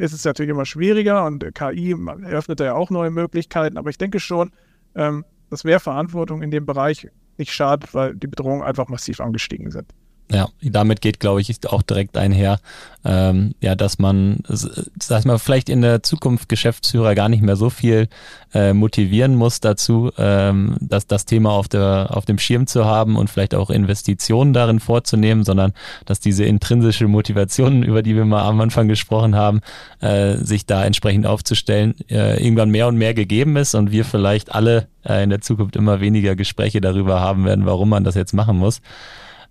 [0.00, 3.76] ist es natürlich immer schwieriger und KI eröffnet da ja auch neue Möglichkeiten.
[3.76, 4.52] Aber ich denke schon,
[4.94, 9.70] ähm, dass mehr Verantwortung in dem Bereich nicht schadet, weil die Bedrohungen einfach massiv angestiegen
[9.70, 9.92] sind.
[10.32, 12.60] Ja, damit geht, glaube ich, auch direkt einher,
[13.04, 17.56] ähm, ja, dass man, sag ich mal, vielleicht in der Zukunft Geschäftsführer gar nicht mehr
[17.56, 18.08] so viel
[18.54, 23.16] äh, motivieren muss dazu, ähm, dass das Thema auf der auf dem Schirm zu haben
[23.16, 25.72] und vielleicht auch Investitionen darin vorzunehmen, sondern
[26.04, 29.62] dass diese intrinsische Motivation, über die wir mal am Anfang gesprochen haben,
[30.00, 34.54] äh, sich da entsprechend aufzustellen, äh, irgendwann mehr und mehr gegeben ist und wir vielleicht
[34.54, 38.32] alle äh, in der Zukunft immer weniger Gespräche darüber haben werden, warum man das jetzt
[38.32, 38.80] machen muss.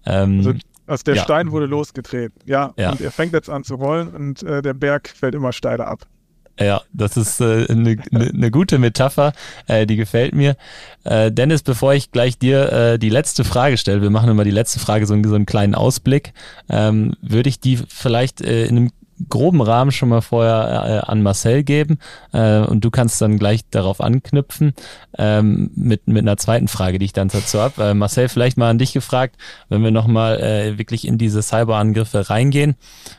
[0.05, 0.53] Ähm, also
[0.89, 1.23] also der ja.
[1.23, 2.91] Stein wurde losgetreten, ja, ja.
[2.91, 6.05] Und er fängt jetzt an zu rollen und äh, der Berg fällt immer steiler ab.
[6.59, 9.31] Ja, das ist eine äh, ne, ne, ne gute Metapher,
[9.67, 10.57] äh, die gefällt mir.
[11.05, 14.51] Äh, Dennis, bevor ich gleich dir äh, die letzte Frage stelle, wir machen immer die
[14.51, 16.33] letzte Frage so, so einen kleinen Ausblick,
[16.69, 18.91] ähm, würde ich die vielleicht äh, in einem
[19.28, 21.99] groben Rahmen schon mal vorher äh, an Marcel geben
[22.32, 24.74] äh, und du kannst dann gleich darauf anknüpfen
[25.17, 27.84] ähm, mit, mit einer zweiten Frage, die ich dann dazu habe.
[27.84, 29.36] Äh, Marcel, vielleicht mal an dich gefragt,
[29.67, 32.76] wenn wir nochmal äh, wirklich in diese Cyberangriffe reingehen,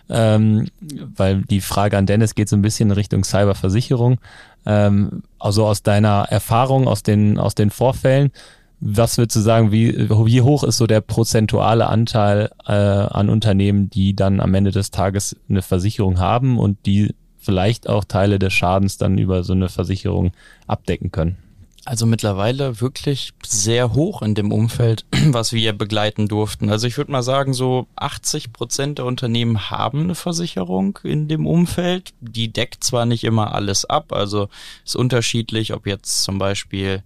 [0.09, 0.69] ähm,
[1.17, 4.19] weil die Frage an Dennis geht so ein bisschen in Richtung Cyberversicherung.
[4.67, 8.31] Ähm, also aus deiner Erfahrung, aus den, aus den Vorfällen,
[8.81, 13.91] was würdest du sagen, wie, wie hoch ist so der prozentuale Anteil äh, an Unternehmen,
[13.91, 18.53] die dann am Ende des Tages eine Versicherung haben und die vielleicht auch Teile des
[18.53, 20.33] Schadens dann über so eine Versicherung
[20.67, 21.37] abdecken können?
[21.87, 26.71] Also mittlerweile wirklich sehr hoch in dem Umfeld, was wir begleiten durften.
[26.71, 31.47] Also ich würde mal sagen, so 80 Prozent der Unternehmen haben eine Versicherung in dem
[31.47, 32.13] Umfeld.
[32.21, 34.49] Die deckt zwar nicht immer alles ab, also
[34.85, 37.03] ist unterschiedlich, ob jetzt zum Beispiel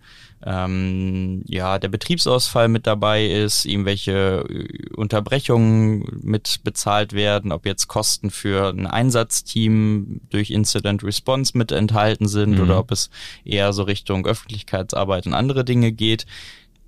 [0.46, 7.88] ähm, ja, der Betriebsausfall mit dabei ist, irgendwelche äh, Unterbrechungen mit bezahlt werden, ob jetzt
[7.88, 12.60] Kosten für ein Einsatzteam durch Incident Response mit enthalten sind mhm.
[12.60, 13.10] oder ob es
[13.44, 16.26] eher so Richtung Öffentlichkeitsarbeit und andere Dinge geht.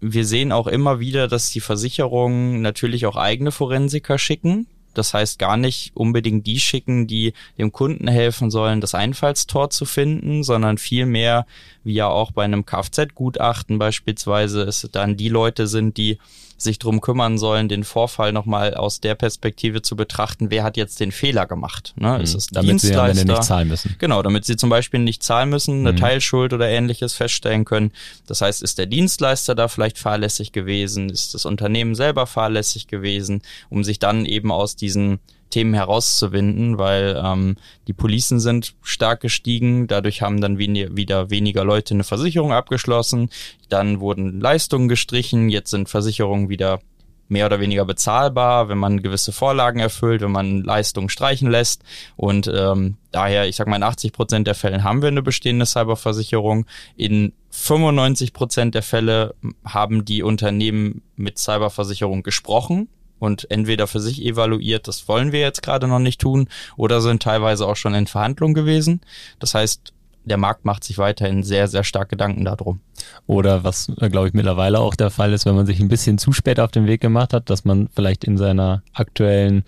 [0.00, 4.66] Wir sehen auch immer wieder, dass die Versicherungen natürlich auch eigene Forensiker schicken,
[4.98, 9.84] das heißt gar nicht unbedingt die schicken, die dem Kunden helfen sollen, das Einfallstor zu
[9.84, 11.46] finden, sondern vielmehr,
[11.84, 16.18] wie ja auch bei einem Kfz-Gutachten beispielsweise, es dann die Leute sind, die
[16.58, 21.00] sich drum kümmern sollen, den Vorfall nochmal aus der Perspektive zu betrachten, wer hat jetzt
[21.00, 21.92] den Fehler gemacht.
[21.96, 22.14] Ne?
[22.14, 22.20] Mhm.
[22.24, 23.94] Ist es damit sie am Ende nicht zahlen müssen.
[23.98, 25.96] Genau, damit sie zum Beispiel nicht zahlen müssen, eine mhm.
[25.98, 27.92] Teilschuld oder ähnliches feststellen können.
[28.26, 31.10] Das heißt, ist der Dienstleister da vielleicht fahrlässig gewesen?
[31.10, 33.42] Ist das Unternehmen selber fahrlässig gewesen?
[33.68, 35.18] Um sich dann eben aus diesen
[35.50, 37.56] Themen herauszuwinden, weil ähm,
[37.86, 43.30] die Policen sind stark gestiegen, dadurch haben dann wen wieder weniger Leute eine Versicherung abgeschlossen,
[43.68, 46.80] dann wurden Leistungen gestrichen, jetzt sind Versicherungen wieder
[47.28, 51.82] mehr oder weniger bezahlbar, wenn man gewisse Vorlagen erfüllt, wenn man Leistungen streichen lässt.
[52.14, 55.66] Und ähm, daher, ich sag mal, in 80 Prozent der Fällen haben wir eine bestehende
[55.66, 56.66] Cyberversicherung.
[56.96, 59.34] In 95 Prozent der Fälle
[59.64, 62.88] haben die Unternehmen mit Cyberversicherung gesprochen
[63.26, 67.22] und entweder für sich evaluiert, das wollen wir jetzt gerade noch nicht tun, oder sind
[67.22, 69.02] teilweise auch schon in Verhandlungen gewesen.
[69.38, 69.92] Das heißt,
[70.26, 72.80] der Markt macht sich weiterhin sehr, sehr stark Gedanken darum.
[73.26, 76.18] Oder was, äh, glaube ich, mittlerweile auch der Fall ist, wenn man sich ein bisschen
[76.18, 79.64] zu spät auf den Weg gemacht hat, dass man vielleicht in seiner aktuellen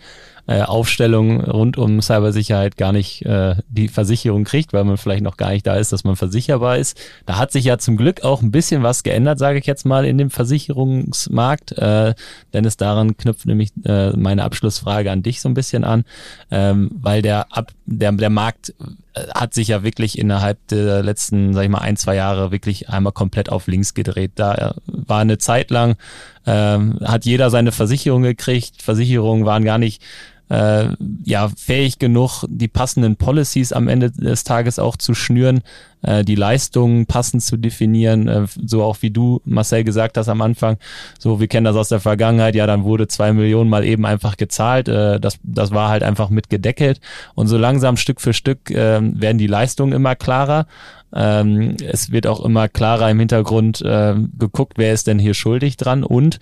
[0.48, 5.36] äh, Aufstellung rund um Cybersicherheit gar nicht äh, die Versicherung kriegt, weil man vielleicht noch
[5.36, 6.98] gar nicht da ist, dass man versicherbar ist.
[7.26, 10.06] Da hat sich ja zum Glück auch ein bisschen was geändert, sage ich jetzt mal,
[10.06, 11.72] in dem Versicherungsmarkt.
[11.72, 12.14] Äh,
[12.54, 16.04] denn es daran knüpft nämlich äh, meine Abschlussfrage an dich so ein bisschen an,
[16.50, 18.74] ähm, weil der, Ab der, der Markt
[19.14, 22.88] äh, hat sich ja wirklich innerhalb der letzten, sag ich mal, ein, zwei Jahre wirklich
[22.88, 24.32] einmal komplett auf links gedreht.
[24.36, 25.96] Da äh, war eine Zeit lang,
[26.46, 28.80] ähm, hat jeder seine Versicherung gekriegt.
[28.80, 30.02] Versicherungen waren gar nicht
[30.48, 30.88] äh,
[31.24, 35.60] ja fähig genug, die passenden Policies am Ende des Tages auch zu schnüren,
[36.02, 40.40] äh, die Leistungen passend zu definieren, äh, so auch wie du, Marcel, gesagt hast am
[40.42, 40.78] Anfang.
[41.18, 44.36] So, wir kennen das aus der Vergangenheit, ja, dann wurde zwei Millionen mal eben einfach
[44.36, 44.88] gezahlt.
[44.88, 47.00] Äh, das, das war halt einfach mit gedeckelt.
[47.34, 50.66] Und so langsam Stück für Stück äh, werden die Leistungen immer klarer.
[51.14, 55.78] Ähm, es wird auch immer klarer im Hintergrund äh, geguckt, wer ist denn hier schuldig
[55.78, 56.38] dran und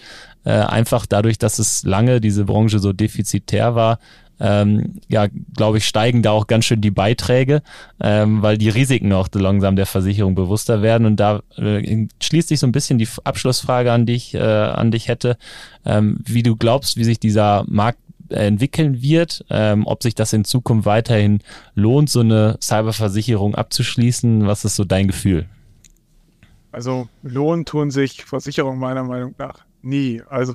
[0.47, 3.99] äh, einfach dadurch, dass es lange diese Branche so defizitär war,
[4.38, 5.26] ähm, ja,
[5.57, 7.62] glaube ich, steigen da auch ganz schön die Beiträge,
[8.01, 11.07] ähm, weil die Risiken auch langsam der Versicherung bewusster werden.
[11.07, 15.09] Und da äh, schließt sich so ein bisschen die Abschlussfrage an dich, äh, an dich
[15.09, 15.36] hätte,
[15.84, 20.44] ähm, wie du glaubst, wie sich dieser Markt entwickeln wird, ähm, ob sich das in
[20.44, 21.40] Zukunft weiterhin
[21.74, 24.47] lohnt, so eine Cyberversicherung abzuschließen.
[24.47, 25.47] Was ist so dein Gefühl?
[26.72, 30.22] Also lohnen tun sich Versicherungen meiner Meinung nach nie.
[30.28, 30.55] Also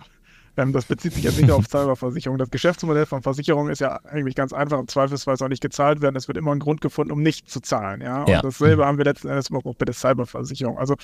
[0.58, 2.38] ähm, das bezieht sich jetzt nicht auf Cyberversicherung.
[2.38, 4.80] Das Geschäftsmodell von Versicherungen ist ja eigentlich ganz einfach.
[4.80, 6.16] Im Zweifelsfall soll nicht gezahlt werden.
[6.16, 8.02] Es wird immer ein Grund gefunden, um nicht zu zahlen.
[8.02, 8.24] Ja?
[8.24, 10.78] Und dasselbe haben wir letzten Endes auch bei der Cyberversicherung.
[10.78, 10.96] Also,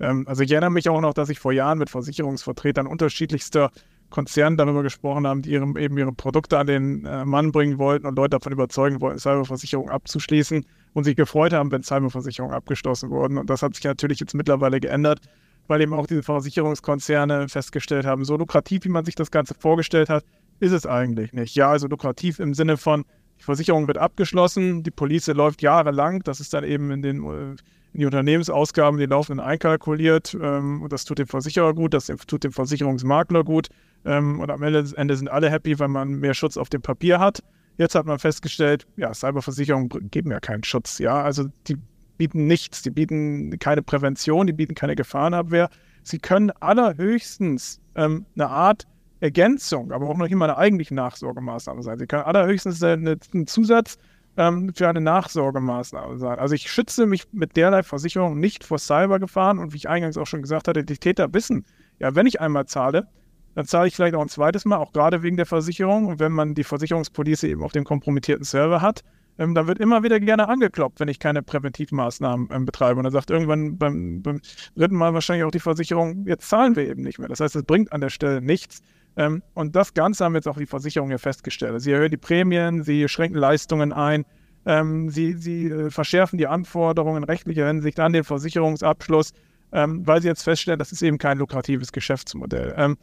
[0.00, 3.70] ähm, also ich erinnere mich auch noch, dass ich vor Jahren mit Versicherungsvertretern unterschiedlichster
[4.08, 8.06] Konzernen darüber gesprochen haben, die ihre, eben ihre Produkte an den äh, Mann bringen wollten
[8.06, 13.38] und Leute davon überzeugen wollten, Cyberversicherung abzuschließen und sich gefreut haben, wenn Cyberversicherungen abgeschlossen wurden.
[13.38, 15.20] Und das hat sich natürlich jetzt mittlerweile geändert
[15.66, 20.08] weil eben auch diese Versicherungskonzerne festgestellt haben, so lukrativ, wie man sich das Ganze vorgestellt
[20.08, 20.24] hat,
[20.60, 21.54] ist es eigentlich nicht.
[21.54, 23.04] Ja, also lukrativ im Sinne von,
[23.38, 27.56] die Versicherung wird abgeschlossen, die Police läuft jahrelang, das ist dann eben in den äh,
[27.94, 32.42] in die Unternehmensausgaben, die laufenden einkalkuliert ähm, und das tut dem Versicherer gut, das tut
[32.42, 33.68] dem Versicherungsmakler gut
[34.04, 37.20] ähm, und am Ende, Ende sind alle happy, weil man mehr Schutz auf dem Papier
[37.20, 37.42] hat.
[37.78, 41.76] Jetzt hat man festgestellt, ja, Cyberversicherungen geben ja keinen Schutz, ja, also die
[42.16, 42.82] bieten nichts.
[42.82, 45.68] Die bieten keine Prävention, die bieten keine Gefahrenabwehr.
[46.02, 48.86] Sie können allerhöchstens ähm, eine Art
[49.20, 51.98] Ergänzung, aber auch noch immer eine eigentliche Nachsorgemaßnahme sein.
[51.98, 53.96] Sie können allerhöchstens eine, einen Zusatz
[54.36, 56.38] ähm, für eine Nachsorgemaßnahme sein.
[56.38, 60.26] Also ich schütze mich mit derlei Versicherung nicht vor Cybergefahren und wie ich eingangs auch
[60.26, 61.64] schon gesagt hatte, die Täter wissen,
[62.00, 63.08] ja, wenn ich einmal zahle,
[63.54, 66.06] dann zahle ich vielleicht auch ein zweites Mal, auch gerade wegen der Versicherung.
[66.06, 69.04] Und wenn man die Versicherungspolice eben auf dem kompromittierten Server hat,
[69.38, 72.98] ähm, da wird immer wieder gerne angekloppt, wenn ich keine Präventivmaßnahmen ähm, betreibe.
[72.98, 74.40] Und dann sagt irgendwann beim, beim,
[74.76, 77.28] dritten Mal wahrscheinlich auch die Versicherung, jetzt zahlen wir eben nicht mehr.
[77.28, 78.80] Das heißt, es bringt an der Stelle nichts.
[79.16, 81.80] Ähm, und das Ganze haben jetzt auch die Versicherungen festgestellt.
[81.80, 84.24] Sie erhöhen die Prämien, sie schränken Leistungen ein,
[84.66, 89.32] ähm, sie, sie äh, verschärfen die Anforderungen in rechtlicher Hinsicht an den Versicherungsabschluss,
[89.72, 92.96] ähm, weil sie jetzt feststellen, das ist eben kein lukratives Geschäftsmodell.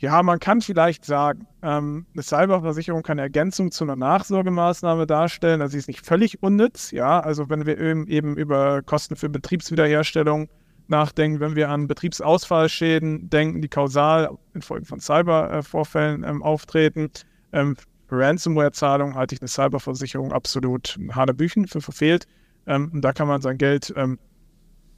[0.00, 5.06] Ähm, ja, man kann vielleicht sagen, ähm, eine Cyberversicherung kann eine Ergänzung zu einer Nachsorgemaßnahme
[5.06, 5.60] darstellen.
[5.60, 6.90] Also sie ist nicht völlig unnütz.
[6.90, 10.48] Ja, also wenn wir eben, eben über Kosten für Betriebswiederherstellung
[10.88, 17.10] nachdenken, wenn wir an Betriebsausfallschäden denken, die kausal infolge von Cybervorfällen ähm, auftreten.
[17.52, 17.76] Ähm,
[18.10, 22.26] Ransomware-Zahlung halte ich eine Cyberversicherung absolut Hanebüchen für verfehlt.
[22.66, 24.18] Ähm, und da kann man sein Geld, ähm,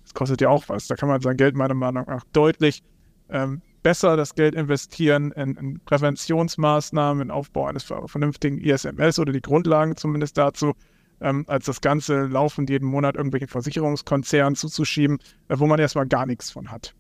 [0.05, 2.83] das kostet ja auch was, da kann man sein Geld meiner Meinung nach deutlich
[3.29, 9.41] ähm, besser das Geld investieren in, in Präventionsmaßnahmen, in Aufbau eines vernünftigen ISMS oder die
[9.41, 10.75] Grundlagen zumindest dazu,
[11.21, 15.19] ähm, als das Ganze laufend jeden Monat irgendwelchen Versicherungskonzernen zuzuschieben,
[15.49, 16.95] äh, wo man erstmal gar nichts von hat.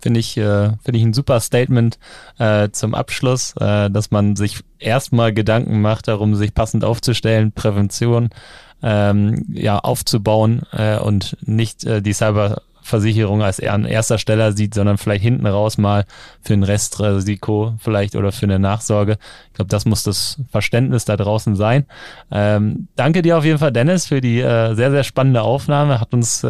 [0.00, 1.98] Finde ich, äh, finde ich ein super Statement
[2.38, 8.30] äh, zum Abschluss, äh, dass man sich erstmal Gedanken macht darum, sich passend aufzustellen, Prävention
[8.80, 14.74] ähm, ja aufzubauen äh, und nicht äh, die Cyber Versicherung als an erster Stelle sieht,
[14.74, 16.04] sondern vielleicht hinten raus mal
[16.42, 19.18] für ein Restrisiko vielleicht oder für eine Nachsorge.
[19.48, 21.86] Ich glaube, das muss das Verständnis da draußen sein.
[22.30, 26.00] Ähm, danke dir auf jeden Fall, Dennis, für die äh, sehr, sehr spannende Aufnahme.
[26.00, 26.48] Hat uns äh,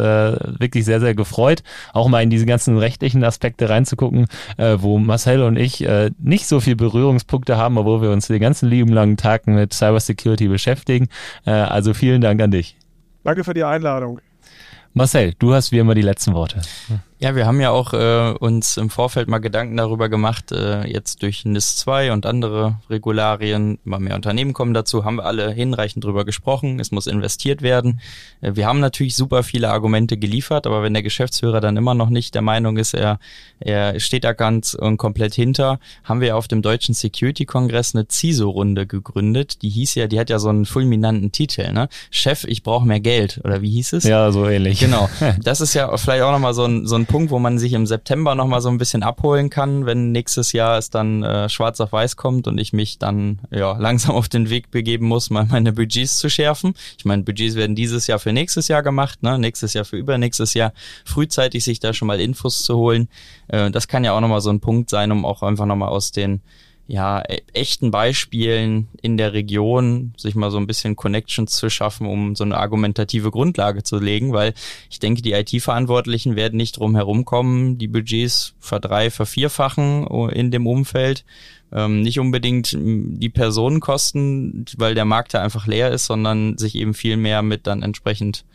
[0.59, 1.63] wirklich sehr, sehr gefreut,
[1.93, 4.27] auch mal in diese ganzen rechtlichen Aspekte reinzugucken,
[4.57, 8.39] äh, wo Marcel und ich äh, nicht so viel Berührungspunkte haben, obwohl wir uns den
[8.39, 11.07] ganzen lieben langen Tag mit Cybersecurity beschäftigen.
[11.45, 12.77] Äh, also vielen Dank an dich.
[13.23, 14.21] Danke für die Einladung.
[14.93, 16.61] Marcel, du hast wie immer die letzten Worte.
[17.21, 21.21] Ja, wir haben ja auch äh, uns im Vorfeld mal Gedanken darüber gemacht, äh, jetzt
[21.21, 26.05] durch NIS 2 und andere Regularien, immer mehr Unternehmen kommen dazu, haben wir alle hinreichend
[26.05, 27.99] drüber gesprochen, es muss investiert werden.
[28.39, 32.09] Äh, wir haben natürlich super viele Argumente geliefert, aber wenn der Geschäftsführer dann immer noch
[32.09, 33.19] nicht der Meinung ist, er,
[33.59, 38.07] er steht da ganz und komplett hinter, haben wir auf dem Deutschen Security Kongress eine
[38.09, 39.61] CISO-Runde gegründet.
[39.61, 41.89] Die hieß ja, die hat ja so einen fulminanten Titel, ne?
[42.11, 44.05] Chef, ich brauche mehr Geld, oder wie hieß es?
[44.05, 44.79] Ja, so ähnlich.
[44.79, 45.09] Genau.
[45.43, 47.87] Das ist ja vielleicht auch nochmal so ein, so ein Punkt, wo man sich im
[47.87, 51.91] September nochmal so ein bisschen abholen kann, wenn nächstes Jahr es dann äh, schwarz auf
[51.91, 55.73] weiß kommt und ich mich dann ja langsam auf den Weg begeben muss, mal meine
[55.73, 56.75] Budgets zu schärfen.
[56.99, 59.39] Ich meine, Budgets werden dieses Jahr für nächstes Jahr gemacht, ne?
[59.39, 60.71] nächstes Jahr für übernächstes Jahr,
[61.03, 63.09] frühzeitig sich da schon mal Infos zu holen.
[63.47, 66.11] Äh, das kann ja auch nochmal so ein Punkt sein, um auch einfach nochmal aus
[66.11, 66.41] den
[66.89, 72.07] ja, e-, echten Beispielen in der Region sich mal so ein bisschen Connections zu schaffen,
[72.07, 74.55] um so eine argumentative Grundlage zu legen, weil
[74.89, 81.25] ich denke, die IT-Verantwortlichen werden nicht drum herumkommen, die Budgets verdrei, vervierfachen in dem Umfeld.
[81.71, 86.95] Ähm, nicht unbedingt die Personenkosten, weil der Markt ja einfach leer ist, sondern sich eben
[86.95, 88.45] viel mehr mit dann entsprechend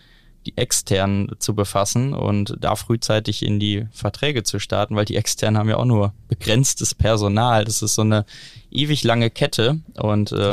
[0.46, 5.58] die externen zu befassen und da frühzeitig in die Verträge zu starten, weil die externen
[5.58, 7.64] haben ja auch nur begrenztes Personal.
[7.64, 8.24] Das ist so eine
[8.70, 10.52] ewig lange Kette und äh,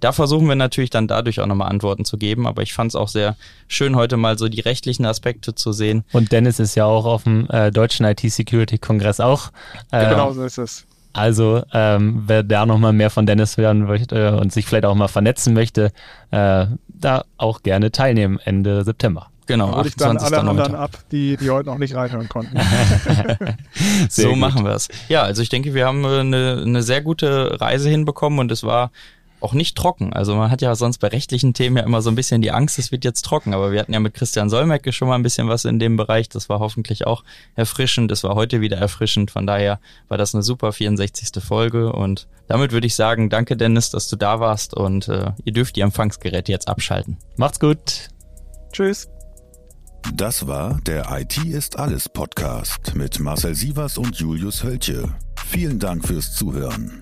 [0.00, 2.46] da versuchen wir natürlich dann dadurch auch nochmal Antworten zu geben.
[2.46, 3.36] Aber ich fand es auch sehr
[3.68, 6.04] schön, heute mal so die rechtlichen Aspekte zu sehen.
[6.12, 9.50] Und Dennis ist ja auch auf dem äh, deutschen IT-Security-Kongress auch.
[9.90, 10.86] Äh, genau so ist es.
[11.14, 15.08] Also, ähm, wer da nochmal mehr von Dennis hören möchte und sich vielleicht auch mal
[15.08, 15.92] vernetzen möchte,
[16.30, 16.66] äh,
[17.04, 19.28] da auch gerne teilnehmen Ende September.
[19.46, 22.56] Genau, da würde ich dann alle anderen ab, die, die heute noch nicht reinhören konnten.
[24.08, 24.38] so gut.
[24.38, 24.88] machen wir es.
[25.08, 28.92] Ja, also ich denke, wir haben eine, eine sehr gute Reise hinbekommen und es war
[29.42, 30.12] auch nicht trocken.
[30.12, 32.78] Also man hat ja sonst bei rechtlichen Themen ja immer so ein bisschen die Angst,
[32.78, 33.54] es wird jetzt trocken.
[33.54, 36.28] Aber wir hatten ja mit Christian Solmecke schon mal ein bisschen was in dem Bereich.
[36.28, 37.24] Das war hoffentlich auch
[37.54, 38.10] erfrischend.
[38.10, 39.30] Das war heute wieder erfrischend.
[39.30, 41.42] Von daher war das eine super 64.
[41.42, 41.92] Folge.
[41.92, 44.74] Und damit würde ich sagen, danke Dennis, dass du da warst.
[44.74, 47.18] Und äh, ihr dürft die Empfangsgeräte jetzt abschalten.
[47.36, 48.08] Macht's gut.
[48.72, 49.08] Tschüss.
[50.14, 55.08] Das war der IT ist alles Podcast mit Marcel Sievers und Julius Hölche.
[55.46, 57.01] Vielen Dank fürs Zuhören.